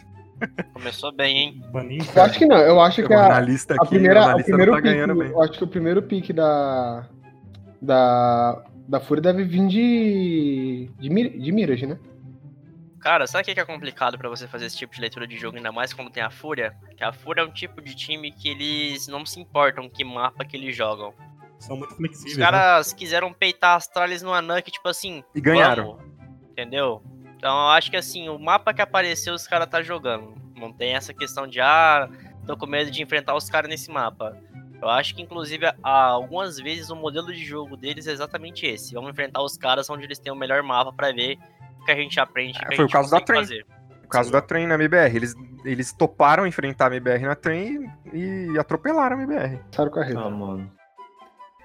[0.72, 1.62] Começou bem, hein?
[1.70, 2.02] Banir.
[2.16, 3.40] Eu acho que não, eu acho que a, a
[3.74, 5.28] aqui, primeira, o primeiro não tá pique, ganhando bem.
[5.30, 7.04] eu acho que o primeiro pique da
[7.82, 11.98] da da Fúria deve vir de de, Mir- de Mirage, né?
[13.00, 15.56] Cara, sabe o que é complicado pra você fazer esse tipo de leitura de jogo,
[15.56, 16.72] ainda mais quando tem a Fúria?
[16.96, 20.44] Que a Fúria é um tipo de time que eles não se importam que mapa
[20.44, 21.12] que eles jogam.
[21.58, 22.36] São muito Os flexíveis.
[22.36, 22.44] né?
[22.44, 25.24] caras quiseram peitar as Astralis no Anuck, tipo assim.
[25.34, 25.96] E ganharam.
[25.96, 26.04] vamos,
[26.50, 27.02] entendeu?
[27.36, 30.34] Então eu acho que assim, o mapa que apareceu, os caras tá jogando.
[30.56, 32.08] Não tem essa questão de, ah,
[32.46, 34.36] tô com medo de enfrentar os caras nesse mapa.
[34.82, 38.92] Eu acho que, inclusive, há algumas vezes o modelo de jogo deles é exatamente esse.
[38.92, 41.38] Vamos enfrentar os caras onde eles têm o melhor mapa pra ver
[41.80, 42.58] o que a gente aprende.
[42.58, 43.38] o que a É, foi o caso da Train.
[43.42, 43.64] fazer.
[44.04, 45.14] O caso da Train na MBR.
[45.14, 49.58] Eles, eles toparam enfrentar a MBR na Train e, e atropelaram a MBR.
[49.70, 50.20] Passaram carreta.
[50.20, 50.68] Ah, mano.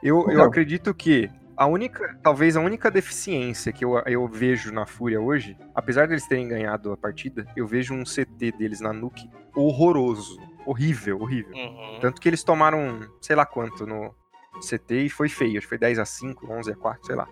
[0.04, 1.28] Eu, eu acredito que
[1.58, 6.28] a única, talvez a única deficiência que eu, eu vejo na Fúria hoje, apesar deles
[6.28, 10.40] terem ganhado a partida, eu vejo um CT deles na Nuke horroroso.
[10.68, 11.56] Horrível, horrível.
[11.56, 12.00] Uhum.
[12.02, 14.14] Tanto que eles tomaram, sei lá quanto no
[14.60, 15.58] CT e foi feio.
[15.58, 17.28] Acho que foi 10 a 5 11 a 4 sei lá.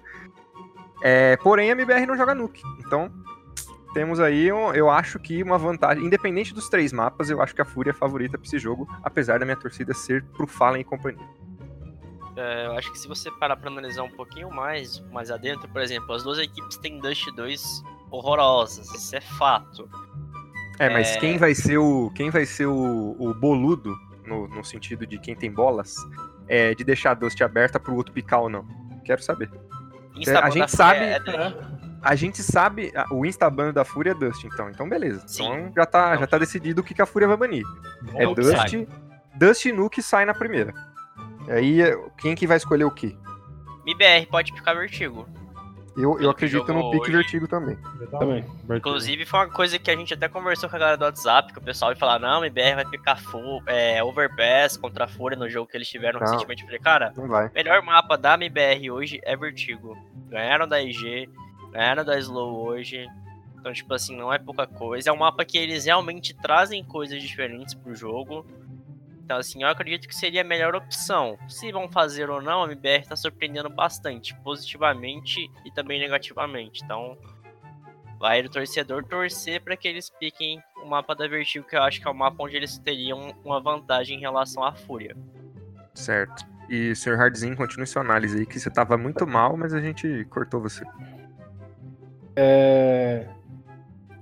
[1.04, 2.64] É, porém, a MBR não joga Nuke.
[2.80, 3.12] Então,
[3.94, 6.06] temos aí, eu acho que uma vantagem.
[6.06, 8.88] Independente dos três mapas, eu acho que a Fúria é a favorita pra esse jogo,
[9.04, 11.28] apesar da minha torcida ser pro Fallen e companhia.
[12.38, 15.82] É, eu acho que se você parar pra analisar um pouquinho mais, mais adentro, por
[15.82, 19.90] exemplo, as duas equipes têm Dust 2 horrorosas, isso é fato.
[20.80, 21.20] É, mas É.
[21.20, 22.12] quem vai ser o.
[22.16, 25.96] Quem vai ser o, o boludo, no, no sentido de quem tem bolas,
[26.48, 28.66] é de deixar a Dust aberta pro outro picar ou não?
[29.06, 29.50] Quero saber.
[30.18, 31.20] Instaban a gente sabe- é.
[32.02, 32.92] A gente sabe.
[33.12, 34.70] O Instaban da Fúria é Dust, então.
[34.70, 35.24] Então, beleza.
[35.28, 35.44] Sim.
[35.46, 36.20] Então já tá, Não.
[36.22, 37.64] já tá decidido o que, que a Fúria vai banir.
[38.14, 38.56] É Não Dust.
[38.56, 38.88] sai.
[39.36, 40.74] Dust e Nuke sai na primeira.
[41.48, 43.16] E aí, é- quem que vai escolher o quê?
[43.86, 45.28] MBR pode picar vertigo.
[45.98, 47.12] Eu, eu acredito no pique hoje.
[47.14, 47.78] vertigo também.
[48.12, 48.46] Também.
[48.70, 51.60] Inclusive, foi uma coisa que a gente até conversou com a galera do WhatsApp, que
[51.60, 55.50] o pessoal ia falar, não, MBR vai picar full, é, Overpass contra a Fúria no
[55.50, 56.28] jogo que eles tiveram Não.
[56.28, 56.64] recentemente.
[56.64, 59.98] Eu falei, cara, o melhor mapa da MBR hoje é Vertigo.
[60.28, 61.30] Ganharam da IG,
[61.72, 63.08] ganharam da Slow hoje.
[63.58, 65.10] Então, tipo assim, não é pouca coisa.
[65.10, 68.46] É um mapa que eles realmente trazem coisas diferentes pro jogo.
[69.26, 71.36] Então, assim, eu acredito que seria a melhor opção.
[71.50, 76.84] Se vão fazer ou não, a MBR tá surpreendendo bastante, positivamente e também negativamente.
[76.84, 77.18] Então,
[78.20, 82.00] vai do torcedor torcer para que eles piquem o mapa da Vertigo, que eu acho
[82.00, 85.18] que é o mapa onde eles teriam uma vantagem em relação à Fúria.
[85.96, 86.46] Certo.
[86.70, 87.18] E, Sr.
[87.18, 90.86] Hardzinho, continue sua análise aí, que você tava muito mal, mas a gente cortou você.
[92.36, 93.28] É...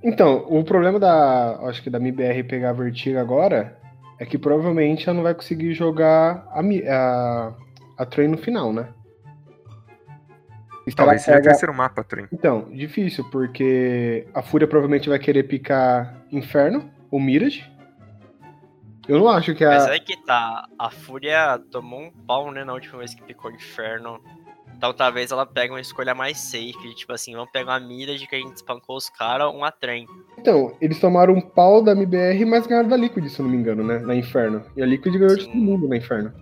[0.02, 3.83] Então, o problema da, acho que da MBR pegar a Vertigo agora
[4.24, 7.54] é que provavelmente ela não vai conseguir jogar a, a,
[7.98, 8.88] a Train no final, né?
[10.96, 12.28] Talvez seja o pega- terceiro mapa, Trem.
[12.32, 17.70] Então, difícil, porque a Fúria provavelmente vai querer picar Inferno ou Mirage.
[19.08, 19.70] Eu não acho que a.
[19.70, 23.52] Mas é que tá, a Fúria tomou um pau, né, na última vez que picou
[23.52, 24.22] Inferno.
[24.84, 28.36] Então talvez ela pegue uma escolha mais safe, tipo assim, vamos pegar uma Mirage que
[28.36, 30.06] a gente espancou os caras, uma trem.
[30.38, 33.58] Então, eles tomaram um pau da MBR, mas ganharam da Liquid, se eu não me
[33.58, 34.00] engano, né?
[34.00, 34.62] Na Inferno.
[34.76, 35.52] E a Liquid ganhou de Sim.
[35.52, 36.34] todo mundo na Inferno.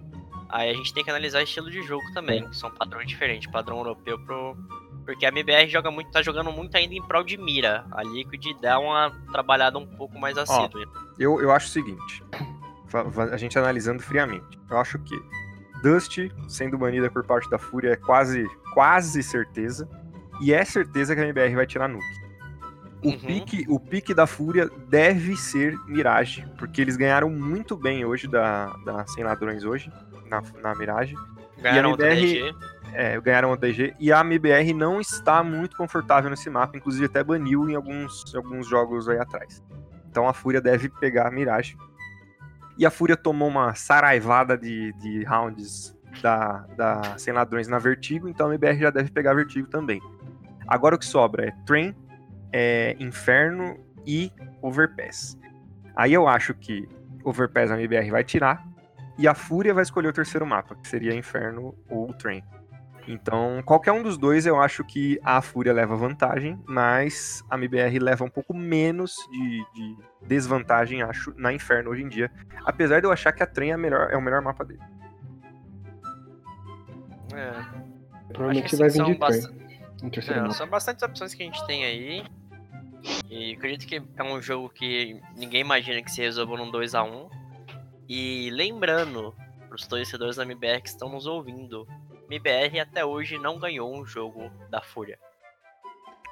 [0.50, 3.78] Aí a gente tem que analisar estilo de jogo também, que são padrões diferentes, padrão
[3.78, 4.58] europeu pro.
[5.06, 7.86] Porque a MBR joga muito, tá jogando muito ainda em prol de mira.
[7.92, 10.84] A Liquid dá uma trabalhada um pouco mais assídua.
[11.20, 12.24] Eu, eu acho o seguinte,
[13.32, 15.16] a gente analisando friamente, eu acho que
[15.82, 16.18] Dust
[16.48, 19.88] sendo banida por parte da Fúria é quase, quase certeza,
[20.42, 22.06] e é certeza que a MBR vai tirar Nuke.
[23.04, 23.18] O, Uhum.
[23.20, 28.68] pique, o pique da Fúria deve ser Mirage, porque eles ganharam muito bem hoje da,
[28.86, 29.92] da Sem Ladrões hoje,
[30.30, 31.16] na, na Mirage.
[31.60, 32.56] Ganharam a MBR DG.
[32.94, 37.24] É, ganharam o DG e a MBR não está muito confortável nesse mapa, inclusive até
[37.24, 39.64] baniu em alguns, em alguns jogos aí atrás.
[40.10, 41.78] Então a Fúria deve pegar a Mirage.
[42.78, 48.28] E a Fúria tomou uma saraivada de, de rounds da, da Sem Ladrões na Vertigo,
[48.28, 50.02] então a MBR já deve pegar Vertigo também.
[50.68, 51.96] Agora o que sobra é Train,
[52.52, 54.32] é Inferno e
[54.62, 55.38] Overpass.
[55.96, 56.88] Aí eu acho que
[57.24, 58.66] Overpass a MBR vai tirar
[59.18, 62.44] e a Fúria vai escolher o terceiro mapa, que seria Inferno ou Train.
[63.08, 68.00] Então, qualquer um dos dois, eu acho que a Fúria leva vantagem, mas a MBR
[68.00, 72.32] leva um pouco menos de, de desvantagem, acho, na Inferno hoje em dia.
[72.66, 74.80] Apesar de eu achar que a Trem é, melhor, é o melhor mapa dele.
[77.34, 77.52] É.
[78.34, 79.54] Provavelmente vai vir são de bast-
[80.30, 82.24] É, são bastantes opções que a gente tem aí.
[83.30, 87.30] E acredito que é um jogo que ninguém imagina que se resolva num 2x1.
[88.08, 89.34] E lembrando,
[89.70, 91.88] pros torcedores da MBR que estão nos ouvindo,
[92.36, 95.20] MBR até hoje não ganhou um jogo da Fúria.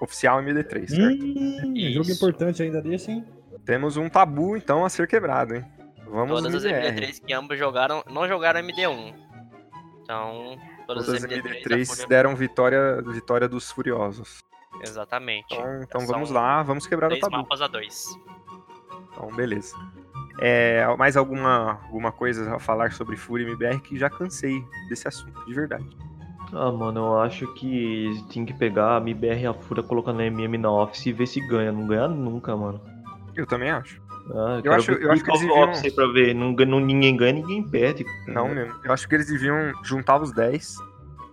[0.01, 1.23] Oficial MD3, certo?
[1.25, 3.25] Hum, jogo importante ainda desse, hein?
[3.65, 5.65] Temos um tabu, então, a ser quebrado, hein?
[6.07, 7.01] Vamos Todas as MBR.
[7.01, 9.13] MD3 que ambos jogaram, não jogaram MD1.
[10.01, 10.57] Então,
[10.87, 14.41] todas, Todas as as MD3, da MD3 Fúria- deram vitória, vitória dos Furiosos.
[14.81, 15.53] Exatamente.
[15.53, 17.35] Então, então vamos lá, vamos quebrar o tabu.
[17.37, 18.05] mapas a dois.
[19.11, 19.75] Então, beleza.
[20.41, 25.07] É, mais alguma, alguma coisa a falar sobre Fúria e MBR que já cansei desse
[25.07, 25.85] assunto, de verdade.
[26.53, 30.25] Ah, mano, eu acho que tem que pegar a MBR e a Fúria, colocar na
[30.25, 31.71] MM na Office e ver se ganha.
[31.71, 32.79] Não ganha nunca, mano.
[33.35, 34.01] Eu também acho.
[34.31, 36.33] Ah, Eu quero acho- eu acho que eles qual deviam- Office pra ver.
[36.33, 38.05] Não, ganha- não- ninguém ganha, ninguém perde.
[38.27, 38.73] Não mesmo.
[38.83, 40.75] Eu acho que eles deviam juntar os 10,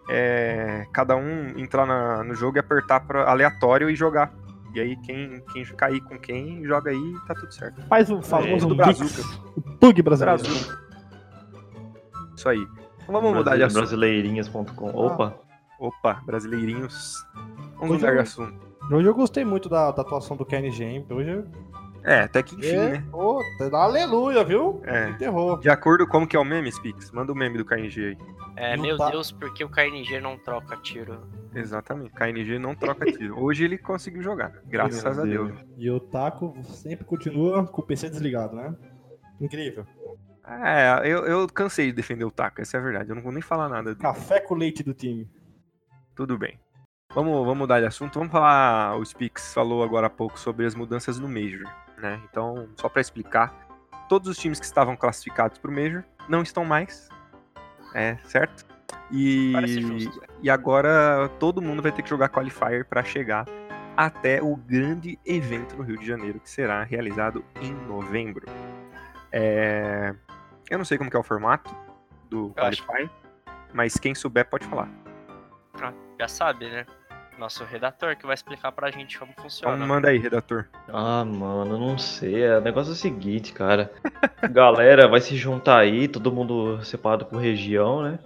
[0.08, 4.32] é, cada um entrar na- no jogo e apertar pra aleatório e jogar.
[4.76, 7.80] E aí quem, quem cair com quem, joga aí e tá tudo certo.
[7.88, 9.42] Faz o famoso do Pix, Brazuca.
[9.56, 10.42] o Pug brasileiro.
[10.42, 10.78] Brazuca.
[12.36, 12.58] Isso aí.
[13.02, 13.78] Então vamos mudar de assunto.
[13.78, 14.90] Brasileirinhas.com.
[14.94, 15.34] Opa.
[15.80, 17.26] Opa, brasileirinhos.
[17.76, 18.66] Vamos Hoje mudar de eu- assunto.
[18.92, 21.44] Hoje eu gostei muito da, da atuação do KNG, hoje eu...
[22.06, 23.04] É, até que enfim, é, né?
[23.10, 24.80] Pô, dá aleluia, viu?
[24.84, 25.08] É.
[25.10, 25.58] Enterrou.
[25.58, 27.10] De acordo com como que é o meme, Spix?
[27.10, 28.18] Manda o meme do KNG aí.
[28.54, 31.26] É, Não meu tá- Deus, porque o KNG não troca tiro?
[31.52, 32.12] Exatamente.
[32.12, 33.38] KNG não troca tiro.
[33.42, 34.52] Hoje ele conseguiu jogar.
[34.66, 35.52] Graças a Deus.
[35.76, 38.72] E o Taco sempre continua com o PC desligado, né?
[39.40, 39.84] Incrível.
[40.46, 43.10] É, eu, eu cansei de defender o Taco, essa é a verdade.
[43.10, 44.00] Eu não vou nem falar nada dele.
[44.00, 45.28] Café com leite do time.
[46.14, 46.58] Tudo bem.
[47.12, 48.18] Vamos, vamos mudar de assunto.
[48.18, 48.96] Vamos falar.
[48.96, 51.66] O Spix falou agora há pouco sobre as mudanças no Major.
[52.10, 52.20] Né?
[52.30, 53.52] Então, só para explicar,
[54.08, 57.08] todos os times que estavam classificados para o Major não estão mais.
[57.94, 58.64] É, certo?
[59.10, 59.52] E,
[60.42, 63.46] e agora todo mundo vai ter que jogar Qualifier para chegar
[63.96, 68.46] até o grande evento no Rio de Janeiro, que será realizado em novembro.
[69.32, 70.14] É,
[70.68, 71.74] Eu não sei como é o formato
[72.28, 73.10] do Eu acho- Qualifier,
[73.72, 74.88] mas quem souber pode falar.
[75.80, 76.86] Ah, já sabe, né?
[77.38, 79.74] Nosso redator que vai explicar pra gente como funciona.
[79.76, 80.66] Então manda aí, redator.
[80.88, 82.42] Ah, mano, não sei.
[82.44, 83.92] É, O negócio é o seguinte, cara.
[84.50, 88.18] Galera vai se juntar aí, todo mundo separado por região, né?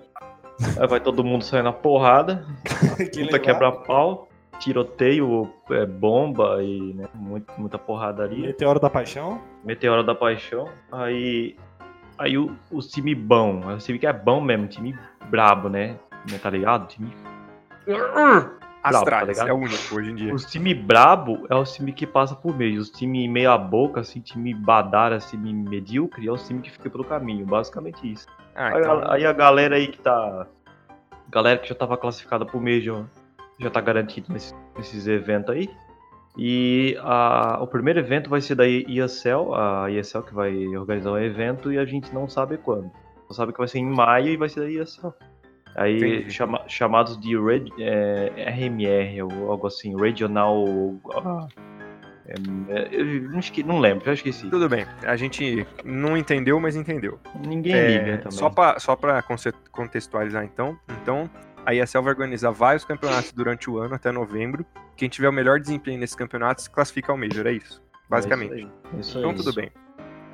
[0.79, 2.47] Aí vai todo mundo sair na porrada,
[3.13, 8.47] que luta quebra-pau, tiroteio, é, bomba e né, muito, muita porradaria.
[8.47, 9.41] Meteoro da Paixão.
[9.65, 10.69] Meteoro da Paixão.
[10.93, 11.57] Aí.
[12.19, 14.97] Aí o, o time bom, o time que é bom mesmo, time
[15.31, 15.97] brabo, né?
[16.31, 16.87] Né, Tá ligado?
[16.87, 17.11] Time.
[18.83, 20.35] Brabo, tá é o único hoje em dia.
[20.35, 22.81] Os time brabo é o time que passa por meio.
[22.81, 27.05] Os time meia boca, assim, time badara, time medíocre, é o time que fica pelo
[27.05, 27.45] caminho.
[27.45, 28.27] Basicamente isso.
[28.55, 30.47] Ah, Aí, então, a- aí a galera aí que tá.
[31.29, 33.05] Galera que já tava classificada pro Major
[33.59, 35.69] já tá garantido nesses, nesses eventos aí.
[36.39, 41.19] E a- o primeiro evento vai ser da ESL, a ESL que vai organizar o
[41.19, 42.91] evento e a gente não sabe quando.
[43.29, 45.13] Só sabe que vai ser em maio e vai ser da ESL.
[45.77, 50.65] Aí chama- chamados de Reg- é, RMR ou algo assim, Regional.
[51.15, 51.47] ah,
[52.27, 52.35] é,
[52.69, 54.49] é, eu acho que- não lembro, já esqueci.
[54.51, 54.85] tudo bem.
[55.05, 57.19] A gente não entendeu, mas entendeu.
[57.47, 58.31] Ninguém É, liga também.
[58.39, 59.23] Só pra, só pra
[59.71, 61.31] contextualizar então, então
[61.65, 64.65] a ESL vai organizar vários campeonatos durante o ano, até novembro.
[64.97, 67.83] Quem tiver o melhor desempenho nesses campeonatos classifica ao Major, é isso.
[68.09, 68.53] Basicamente.
[68.53, 69.71] É isso aí, isso então tudo bem.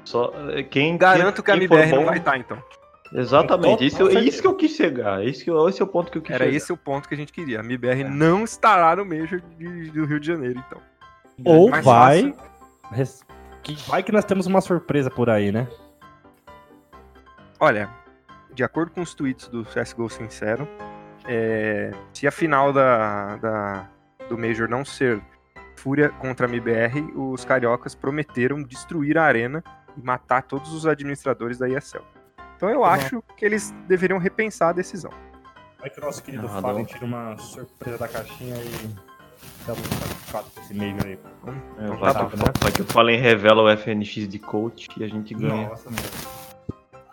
[0.05, 2.59] Só, é, quem, Garanto que a quem MBR não vai estar, então.
[3.13, 5.25] Exatamente, Com isso, é isso que eu quis chegar.
[5.25, 6.57] Esse, que- esse é o ponto que eu quis Era chegar.
[6.57, 7.61] esse o ponto que a gente queria.
[7.61, 10.81] A MBR não estará no Major de- do Rio de Janeiro, então.
[11.45, 12.35] Ou Mais vai.
[12.91, 13.25] res-
[13.63, 15.67] Que vai que nós temos uma surpresa por aí, né?
[17.59, 17.89] Olha,
[18.53, 20.69] de acordo com os tweets do CSGO Sincero,
[21.27, 23.89] é, se a final da, da-
[24.29, 25.21] do Major não ser
[25.77, 29.63] Fúria contra a MBR, os cariocas prometeram destruir a arena
[29.97, 32.03] e matar todos os administradores da ESL.
[32.57, 35.11] Então eu acho que eles deveriam repensar a decisão.
[35.79, 36.85] Vai que o nosso querido Ah, Fallen não.
[36.87, 38.95] tira uma surpresa da caixinha e
[39.65, 41.13] satisfeitos com esse meio aí.
[41.13, 42.45] É, Então vai, tá que, bom.
[42.61, 45.69] vai que o Fallen revela o FNX de coach e a gente ganha.
[45.69, 45.91] Nossa.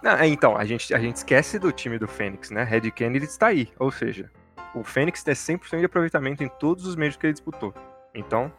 [0.02, 2.64] Não, é, então, a gente, a gente esquece do time do Fênix, né?
[2.64, 3.70] Red Kennedy está aí.
[3.80, 4.30] Ou seja,
[4.76, 7.74] o Fênix tem 100% de aproveitamento em todos os meios que ele disputou.
[8.14, 8.52] Então,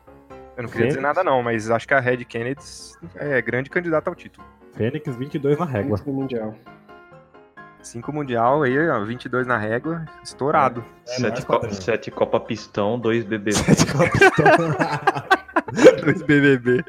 [0.57, 1.03] eu não queria dizer Fênix?
[1.03, 2.63] nada não, mas acho que a Red Kennedy
[3.17, 4.47] é grande candidata ao título.
[4.77, 6.01] Fênix 22 na régua.
[6.07, 6.55] no Mundial.
[7.83, 10.83] 5 Mundial, aí, ó, 22 na régua, estourado.
[11.07, 11.75] É, sete, nós, co- padrinho.
[11.83, 13.51] sete Copa Pistão, dois BB.
[16.05, 16.85] Dois BBB.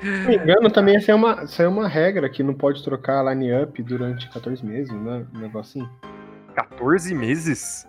[0.00, 2.82] Se não me engano, também essa é uma, essa é uma regra que não pode
[2.82, 5.26] trocar a line-up durante 14 meses, né?
[5.34, 5.90] Um negócio assim.
[6.54, 7.86] 14 meses?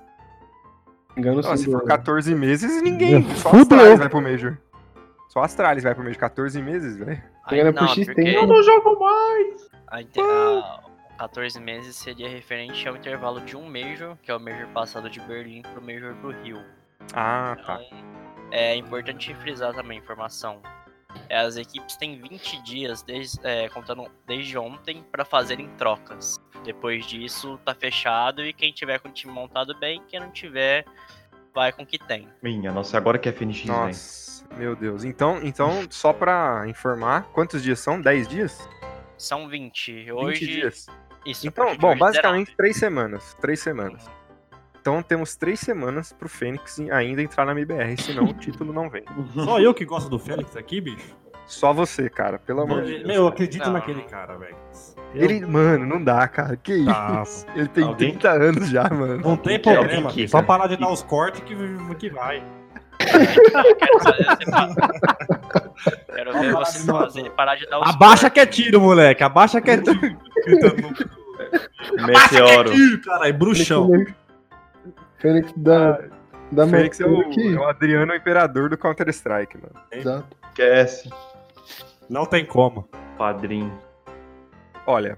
[1.15, 3.23] Engano, Não, sim, se for do- 14 meses, ninguém.
[3.35, 3.77] Só Fudeu.
[3.77, 4.57] Astralis vai pro Major.
[5.29, 6.19] Só Astralis vai pro Major.
[6.19, 7.21] 14 meses, velho.
[7.47, 9.69] Por não, X porque Eu não jogo mais!
[9.88, 10.80] a inte- a-
[11.17, 15.19] 14 meses seria referente ao intervalo de um Major, que é o Major passado de
[15.19, 16.63] Berlim pro Major do Rio.
[17.13, 17.80] Ah, tá.
[17.84, 17.97] Então,
[18.51, 20.62] é importante frisar também a informação.
[21.30, 26.39] É, as equipes têm 20 dias, desde, é, contando desde ontem, para fazerem trocas.
[26.63, 30.86] Depois disso, tá fechado e quem tiver com o time montado bem, quem não tiver,
[31.54, 32.27] vai com o que tem.
[32.41, 33.65] Minha, nossa, agora que é FNX.
[33.65, 35.03] Nossa, meu Deus.
[35.03, 37.99] Então, então, só pra informar, quantos dias são?
[38.01, 38.69] 10 dias?
[39.17, 39.93] São 20.
[39.93, 40.45] 20 Hoje.
[40.47, 40.87] dias.
[41.25, 43.35] Isso, Então, bom, basicamente três semanas.
[43.39, 44.09] Três semanas.
[44.79, 49.03] Então temos três semanas pro Fênix ainda entrar na MBR, senão o título não vem.
[49.45, 51.15] Só eu que gosto do Fênix aqui, bicho.
[51.45, 53.03] Só você, cara, pelo amor de Deus.
[53.07, 53.73] Meu, eu acredito Não.
[53.73, 54.55] naquele cara, velho.
[55.13, 56.55] Eu- Ele, mano, não dá, cara.
[56.55, 57.45] Que Tá, isso?
[57.53, 59.17] Ele tem Alguém- 30 anos já, mano.
[59.21, 60.27] Não tem problema, que-.
[60.27, 61.55] Só parar de dar os cortes que,
[61.99, 62.41] que vai.
[66.13, 69.23] Quero ver você fazer, parar de dar os Abaixa que é tiro, moleque.
[69.23, 69.99] Abaixa que é tiro.
[71.97, 72.71] Abaixa que é Meteoro.
[72.71, 73.33] tiro, caralho.
[73.33, 73.89] Bruxão.
[75.17, 75.99] Fênix da.
[76.51, 77.55] Da Fênix é o, aqui.
[77.55, 79.73] é o Adriano Imperador do Counter-Strike, mano.
[79.89, 80.27] Exato.
[80.49, 81.09] Esquece.
[82.09, 82.89] Não tem como.
[83.17, 83.71] Padrinho.
[84.85, 85.17] Olha,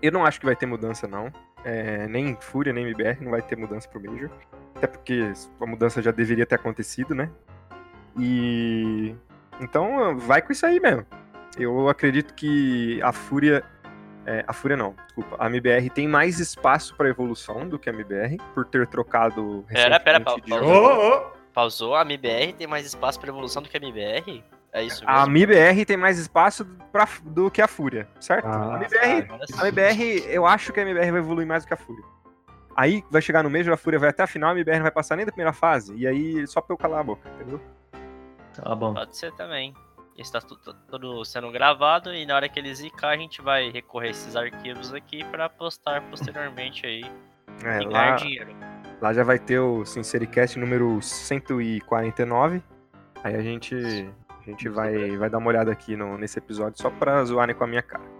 [0.00, 1.32] eu não acho que vai ter mudança, não.
[1.64, 4.30] É, nem Fúria, nem MBR não vai ter mudança pro Major.
[4.78, 7.28] Até porque a mudança já deveria ter acontecido, né?
[8.16, 9.14] E.
[9.60, 11.04] Então, vai com isso aí mesmo.
[11.58, 13.64] Eu acredito que a Fúria.
[14.24, 15.36] é, a Fúria não, desculpa.
[15.36, 19.64] A MBR tem mais espaço para evolução do que a MBR, por ter trocado.
[19.68, 20.42] Pera, pera, de pausa.
[20.46, 21.32] jogador.
[21.52, 24.44] Pausou, a MBR tem mais espaço para evolução do que a MBR?
[24.72, 25.18] É isso mesmo?
[25.18, 28.46] A MBR tem mais espaço pra, do que a Fúria, certo?
[28.46, 29.26] Ah, a MBR.
[29.58, 32.04] A MBR, eu acho que a MBR vai evoluir mais do que a Fúria.
[32.78, 34.92] Aí vai chegar no Major, a Fúria vai até a final, a MBR não vai
[34.92, 35.96] passar nem da primeira fase.
[35.96, 37.60] E aí, só pra eu calar a boca, entendeu?
[38.54, 38.94] Tá bom.
[38.94, 39.74] Pode ser também.
[40.16, 43.68] Isso tá tudo, tudo sendo gravado e na hora que ele zicar a gente vai
[43.70, 47.02] recorrer a esses arquivos aqui para postar posteriormente aí
[47.64, 48.56] É, e ganhar lá, dinheiro.
[49.00, 52.62] lá já vai ter o Sincericast número 149.
[53.24, 56.90] Aí a gente, a gente vai, vai dar uma olhada aqui no, nesse episódio só
[56.90, 58.17] pra zoarem com a minha cara.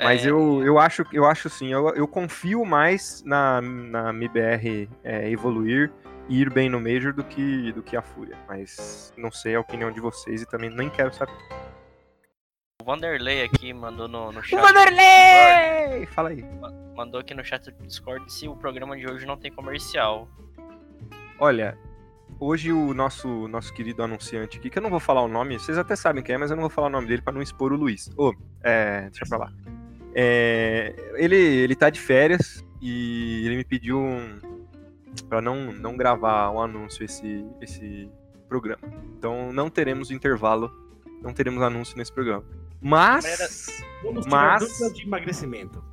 [0.00, 4.88] Mas É, eu, eu acho eu acho sim, eu, eu confio mais na, na MBR
[5.02, 5.92] é, evoluir
[6.28, 8.36] e ir bem no Major do que, do que a Fúria.
[8.46, 11.32] Mas não sei a opinião de vocês e também nem quero saber.
[12.80, 14.58] O Vanderlei aqui mandou no, no chat.
[14.58, 16.06] O Vanderlei!
[16.06, 16.44] Fala aí.
[16.94, 20.28] Mandou aqui no chat do Discord se o programa de hoje não tem comercial.
[21.40, 21.76] Olha,
[22.38, 25.78] hoje o nosso, nosso querido anunciante aqui, que eu não vou falar o nome, vocês
[25.78, 27.72] até sabem quem é, mas eu não vou falar o nome dele pra não expor
[27.72, 28.10] o Luiz.
[28.16, 29.52] Ô, é, deixa pra lá.
[30.14, 34.38] É, ele, ele tá de férias e ele me pediu um,
[35.28, 38.10] pra não, não gravar um anúncio esse, esse
[38.48, 38.82] programa.
[39.18, 40.70] Então não teremos intervalo,
[41.22, 42.44] não teremos anúncio nesse programa.
[42.80, 43.82] Mas.
[44.02, 45.84] Vamos tirar Mas- dúvidas de emagrecimento.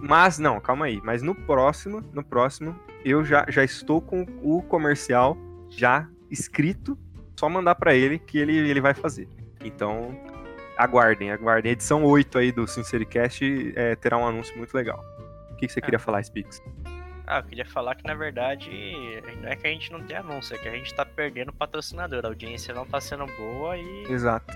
[0.00, 1.00] Mas não, calma aí.
[1.02, 5.36] Mas no próximo, no próximo, eu já, já estou com o comercial
[5.68, 6.96] já escrito.
[7.34, 9.26] Só mandar pra ele que ele, ele vai fazer.
[9.64, 10.14] Então,
[10.80, 11.72] aguardem, aguardem.
[11.72, 15.04] Edição 8 aí do Sincericast é, terá um anúncio muito legal.
[15.50, 16.62] O que, que você queria falar, Spix?
[17.26, 18.70] Ah, eu queria falar que na verdade
[19.40, 22.24] não é que a gente não tem anúncio, é que a gente tá perdendo patrocinador.
[22.24, 24.52] A audiência não tá sendo boa e, Exato.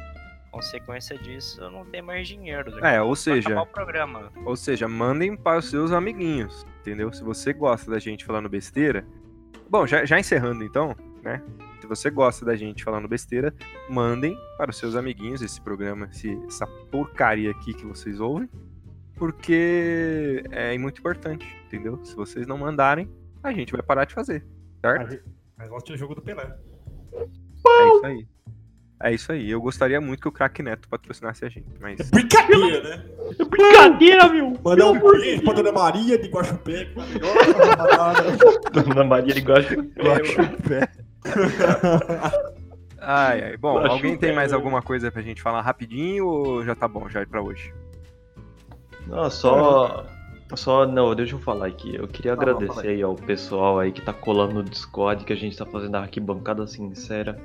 [0.51, 2.85] consequência disso, não tem mais dinheiro.
[2.85, 4.33] É, ou seja, o programa.
[4.45, 7.13] Ou seja, mandem para os seus amiguinhos, entendeu?
[7.13, 9.07] Se você gosta da gente falando besteira.
[9.69, 11.43] Bom, já, já encerrando então, né?
[11.85, 13.53] Se você gosta da gente falando besteira,
[13.91, 18.49] mandem para os seus amiguinhos esse programa, esse- essa porcaria aqui que vocês ouvem,
[19.17, 22.03] porque é muito importante, entendeu?
[22.03, 23.07] Se vocês não mandarem,
[23.43, 24.47] a gente vai parar de fazer,
[24.81, 25.23] certo?
[25.59, 26.57] Mas volte o jogo do Pelé.
[27.13, 27.27] É
[27.97, 28.27] isso aí.
[29.03, 29.51] É isso aí.
[29.51, 32.09] Eu gostaria muito que o Crack Neto patrocinasse a gente, mas.
[32.11, 33.05] Brincadeira, né?
[33.47, 34.55] Brincadeira, meu!
[34.65, 36.89] Mandar um beijo pra Dona Maria de Guaxupé.
[38.73, 41.04] Dona Maria de Guaxupé.
[43.07, 43.57] Ai, ai.
[43.59, 43.93] Bom, Guaxupé.
[43.95, 47.43] alguém tem mais alguma coisa pra gente falar rapidinho ou já tá bom já pra
[47.43, 47.73] hoje?
[49.07, 50.07] Não, só.
[50.55, 51.95] Só, não, deixa eu falar aqui.
[51.97, 53.03] Eu queria Tá bom, agradecer fala aí.
[53.03, 56.67] ao pessoal aí que tá colando no Discord, que a gente tá fazendo a arquibancada
[56.67, 57.39] sincera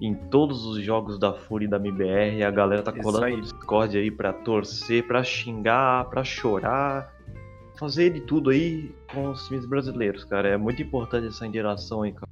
[0.00, 2.44] em todos os jogos da Fúria e da MBR.
[2.44, 3.34] A galera tá colando aí.
[3.36, 7.12] no Discord aí pra torcer, pra xingar, pra chorar,
[7.78, 10.48] fazer de tudo aí com os times brasileiros, cara.
[10.50, 12.28] É muito importante essa interação aí com a-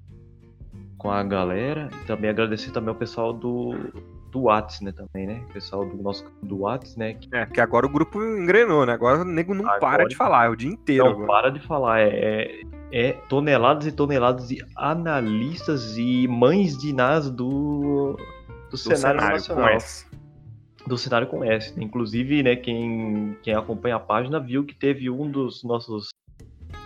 [1.02, 1.90] com a galera.
[2.02, 3.74] E também agradecer também ao pessoal do,
[4.30, 5.42] do Whats, né, também, né?
[5.50, 7.14] O pessoal do nosso do Whats, né?
[7.14, 8.92] Que É, porque agora o grupo engrenou, né?
[8.92, 11.26] Agora o nego não Agora- para de falar, é o dia inteiro não agora.
[11.26, 12.00] para de falar.
[12.00, 12.60] É, é,
[12.92, 19.32] é toneladas e toneladas de analistas e mães de nas do, do, Do cenário, cenário
[19.36, 19.64] nacional.
[19.68, 20.06] com S.
[20.86, 21.76] Do cenário com S.
[21.78, 21.84] né?
[21.84, 26.08] Inclusive, né, quem, quem acompanha a página viu que teve um dos nossos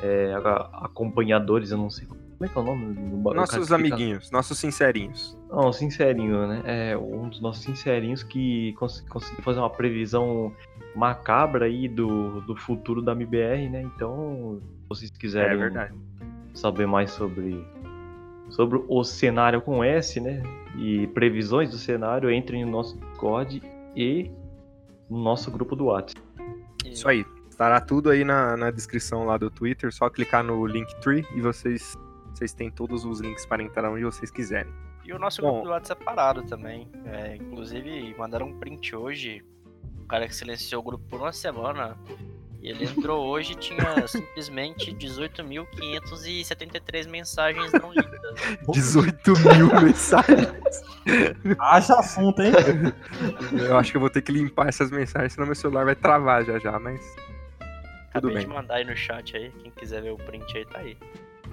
[0.03, 0.33] é,
[0.73, 5.39] acompanhadores, eu não sei como é que é o nome do Nossos amiguinhos, nossos sincerinhos.
[5.51, 6.63] Não, sincerinho, né?
[6.65, 10.53] É um dos nossos sincerinhos que cons conseguiu fazer uma previsão
[10.95, 13.83] macabra aí do, do futuro da MBR, né?
[13.83, 15.95] Então, se vocês É quiserem verdade.
[16.55, 17.65] saber mais sobre,
[18.51, 20.43] sobre o cenário com S, né?
[20.77, 23.63] E previsões do cenário, entrem no nosso Discord
[23.95, 24.31] e
[25.09, 26.21] no nosso grupo do WhatsApp.
[26.85, 27.25] Isso aí.
[27.49, 31.97] Estará tudo aí na, na descrição lá do Twitter, só clicar no Linktree e vocês,
[32.37, 34.73] vocês têm todos os links para entrar onde vocês quiserem.
[35.05, 35.53] E o nosso Bom.
[35.53, 36.89] grupo do WhatsApp é parado também.
[37.07, 39.43] É, inclusive, mandaram um print hoje.
[40.03, 41.97] O cara que silenciou o grupo por uma semana.
[42.61, 48.21] E ele entrou hoje e tinha simplesmente 18.573 mensagens não lidas.
[48.69, 50.49] 18 mil mensagens.
[51.59, 52.53] Haja assunto, hein?
[53.53, 56.45] Eu acho que eu vou ter que limpar essas mensagens, senão meu celular vai travar
[56.45, 57.01] já já, mas.
[58.13, 58.43] Tudo Acabei bem.
[58.45, 59.53] de mandar aí no chat aí.
[59.63, 60.97] Quem quiser ver o print aí, tá aí.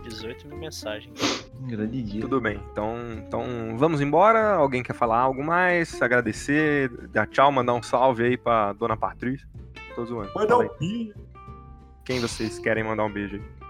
[0.03, 1.49] 18 mil mensagens.
[1.59, 2.21] Um grande dia.
[2.21, 2.59] Tudo bem.
[2.71, 4.53] Então, então vamos embora.
[4.55, 6.01] Alguém quer falar algo mais?
[6.01, 9.47] Agradecer, dar tchau, mandar um salve aí pra dona Patrícia.
[9.95, 10.31] Tô zoando.
[10.35, 11.13] Manda Fala um pi.
[12.05, 13.63] Quem vocês querem mandar um beijo aí?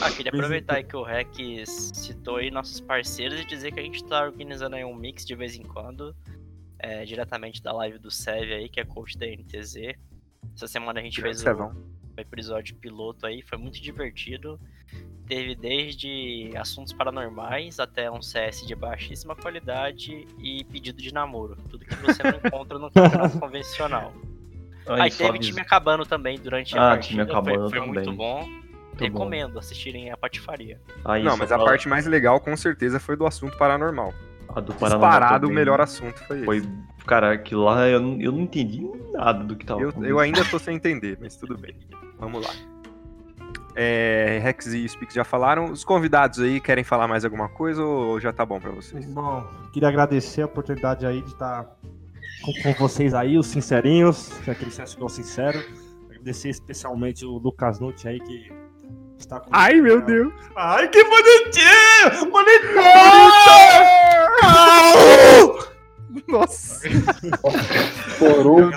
[0.00, 1.28] Ah, queria aproveitar aí que o Rec
[1.66, 5.36] citou aí nossos parceiros e dizer que a gente tá organizando aí um mix de
[5.36, 6.14] vez em quando,
[6.78, 9.94] é, diretamente da live do Sev aí, que é coach da NTZ.
[10.54, 14.58] Essa semana a gente Grande fez o episódio piloto aí, foi muito divertido.
[15.26, 21.56] Teve desde assuntos paranormais até um CS de baixíssima qualidade e pedido de namoro.
[21.70, 24.12] Tudo que você não encontra no campeonato convencional.
[24.86, 27.24] Aí, Aí teve time acabando também durante Ah, a partida.
[27.24, 28.40] time acabando foi, foi muito bom.
[28.46, 28.58] Muito
[28.98, 29.04] bom.
[29.06, 30.78] Recomendo assistirem a patifaria.
[31.04, 34.12] Aí, Não, mas a parte mais legal com certeza foi do assunto paranormal.
[34.48, 36.44] a do Paraná Disparado o melhor assunto foi esse.
[36.44, 36.62] Foi,
[37.06, 40.10] cara, aquilo lá eu, não- eu não entendi nada do que tava Eu, acontecendo.
[40.10, 41.74] eu ainda tô sem entender, mas tudo bem.
[42.20, 42.52] Vamos lá.
[43.76, 45.72] É, Rex e Spix já falaram.
[45.72, 49.04] Os convidados aí querem falar mais alguma coisa ou já tá bom pra vocês?
[49.06, 51.66] Bom, queria agradecer a oportunidade aí de estar
[52.42, 55.58] com, com vocês aí, os sincerinhos, que é aquele senso sincero.
[56.08, 58.52] Agradecer especialmente o Lucas Nutti aí que
[59.18, 60.32] está com Ai, meu Deus!
[60.56, 62.30] Ai, que bonitinho!
[62.30, 62.84] Bonitão!
[66.28, 66.88] Nossa!
[68.18, 68.70] Porou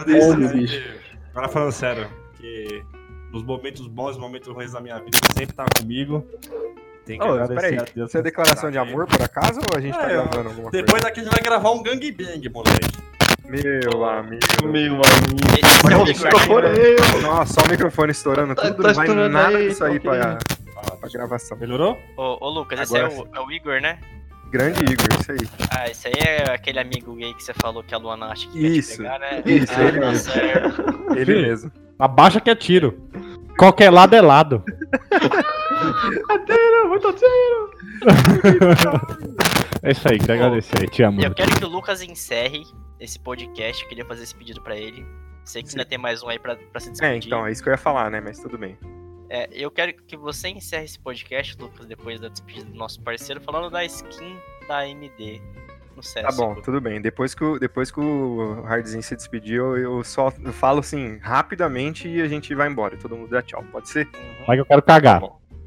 [0.54, 0.98] bicho.
[1.32, 2.84] Agora falando sério, que
[3.38, 6.26] nos momentos bons e momentos ruins da minha vida, sempre tá comigo.
[7.06, 8.10] Tem que Ô, agradecer peraí, a Deus.
[8.10, 10.72] isso é declaração de amor, por acaso, ou a gente tá É, eu- gravando alguma
[10.72, 12.50] Depois daqui a gente vai gravar um gangbang, moleque.
[12.50, 13.08] coisa?
[13.48, 14.40] Meu amigo.
[14.64, 15.02] Meu amigo.
[15.86, 16.68] Olha é o microfone.
[17.22, 20.00] Nossa, só o microfone estourando Tá- tudo, tá não vai estourando nada aí, disso aí
[20.02, 20.22] tá ok.
[20.74, 21.58] pra, pra gravação.
[21.58, 21.98] Melhorou?
[22.18, 24.00] Ô, ô, Lucas, esse é Agora o, é o Igor, né?
[24.52, 25.38] Grande Igor, isso aí.
[25.72, 28.60] Ah, esse aí é aquele amigo gay que você falou que a Luana acha que
[28.68, 29.42] Isso, te pegar, né?
[29.46, 31.16] isso, ah, ele tá mesmo.
[31.16, 31.72] Ele mesmo.
[31.98, 33.00] Abaixa que é tiro.
[33.58, 34.64] Qualquer lado é lado.
[36.90, 37.72] Muito tiro.
[39.84, 40.88] É isso aí, queria agradecer aí.
[40.88, 41.22] Te amo.
[41.22, 42.64] Eu quero que o Lucas encerre
[43.00, 43.84] esse podcast.
[43.84, 45.06] Eu queria fazer esse pedido pra ele.
[45.44, 47.28] Sei que ainda tem mais um aí pra, pra se É, despedir.
[47.28, 48.20] então, é isso que eu ia falar, né?
[48.22, 48.78] Mas tudo bem.
[49.30, 53.42] É, eu quero que você encerre esse podcast, Lucas, depois da despedida do nosso parceiro,
[53.42, 54.38] falando da skin
[54.68, 55.42] da AMD
[55.98, 56.22] no.
[56.22, 57.02] Tá bom, tudo bem.
[57.02, 62.08] Depois que o, depois que o Hardzinho se despediu, eu só eu falo assim, rapidamente
[62.08, 62.96] e a gente vai embora.
[62.98, 63.64] Todo mundo dá tchau.
[63.72, 64.06] Pode ser?
[64.08, 64.46] Uhum.
[64.48, 65.22] Mas eu quero cagar.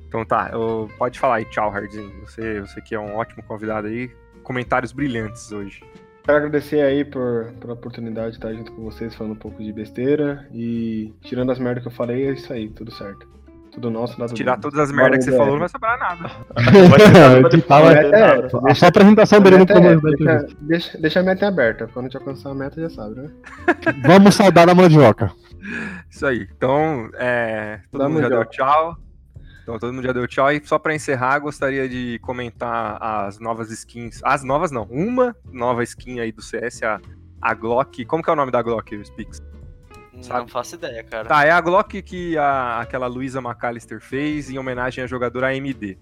[0.08, 2.12] Então tá, eu- pode falar aí, tchau, Hardzinho.
[2.26, 4.10] Você, você que é um ótimo convidado aí.
[4.42, 5.84] Comentários brilhantes hoje.
[6.24, 9.72] Quero agradecer aí por, pela oportunidade de estar junto com vocês falando um pouco de
[9.72, 10.48] besteira.
[10.52, 13.26] E tirando as merdas que eu falei, é isso aí, tudo certo.
[13.80, 16.30] Tudo nosso, nada Tirar do- todas as merdas que você falou, não vai sobrar nada.
[18.12, 21.86] É, Só a apresentação dele no começo da deixa, deixa, deixa a meta aberta.
[21.92, 23.30] Quando a gente alcançar a meta, já sabe, né?
[24.04, 25.32] Vamos saudar a mandioca.
[26.10, 26.46] Isso aí.
[26.56, 28.96] Então, é, todo Dá mundo já deu tchau.
[29.62, 30.52] Então, todo mundo já deu tchau.
[30.52, 34.20] E só pra encerrar, gostaria de comentar as novas skins.
[34.24, 34.82] As novas não.
[34.90, 37.00] Uma nova skin aí do CS, a,
[37.40, 38.04] a Glock.
[38.04, 39.40] Como que é o nome da Glock, Spix?
[40.20, 40.50] Não sabe?
[40.50, 41.28] faço ideia, cara.
[41.28, 45.98] Tá, é a Glock que a- aquela Luisa McAllister fez em homenagem à jogadora AMD.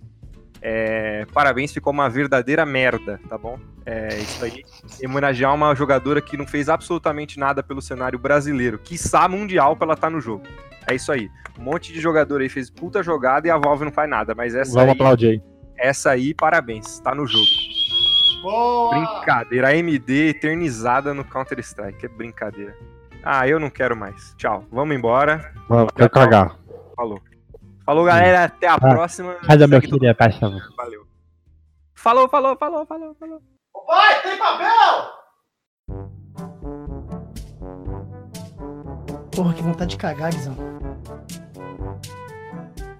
[0.61, 3.59] É, parabéns, ficou uma verdadeira merda, tá bom?
[3.87, 4.65] É isso aí.
[5.05, 9.95] Homenagear uma jogadora que não fez absolutamente nada pelo cenário brasileiro, quiçá mundial pra ela
[9.95, 10.43] estar no jogo.
[10.91, 11.31] É isso aí.
[11.59, 14.55] Um monte de jogador aí fez puta jogada e a Valve não faz nada, mas
[14.55, 15.43] essa Vamos aí, aplaudir aí.
[15.77, 17.45] essa aí, parabéns, tá no jogo.
[18.43, 18.91] Boa!
[19.17, 22.77] Brincadeira, AMD eternizada no Counter-Strike, é brincadeira.
[23.23, 24.35] Ah, eu não quero mais.
[24.37, 25.53] Tchau, vamos embora.
[25.69, 26.57] Vamos, quero cagar.
[26.97, 27.21] Falou.
[27.85, 28.45] Falou, galera.
[28.45, 29.37] Até a próxima.
[29.45, 30.59] Faz a meu querido, paixão.
[30.77, 31.07] Valeu.
[31.95, 33.43] Falou, falou, falou, falou, falou.
[33.87, 35.19] Vai, tem papel!
[39.35, 40.57] Porra, que vontade de cagar, Guizão.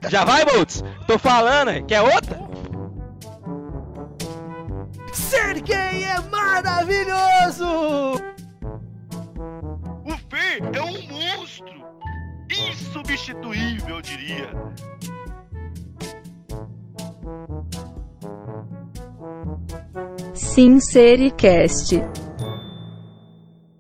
[0.09, 0.83] Já vai, Boltz?
[1.07, 1.85] Tô falando, hein?
[1.87, 2.39] quer outra?
[5.13, 7.67] Ser gay é maravilhoso!
[10.61, 11.85] É um monstro!
[12.51, 14.51] Insubstituível, eu diria.
[20.35, 22.01] Sincericast.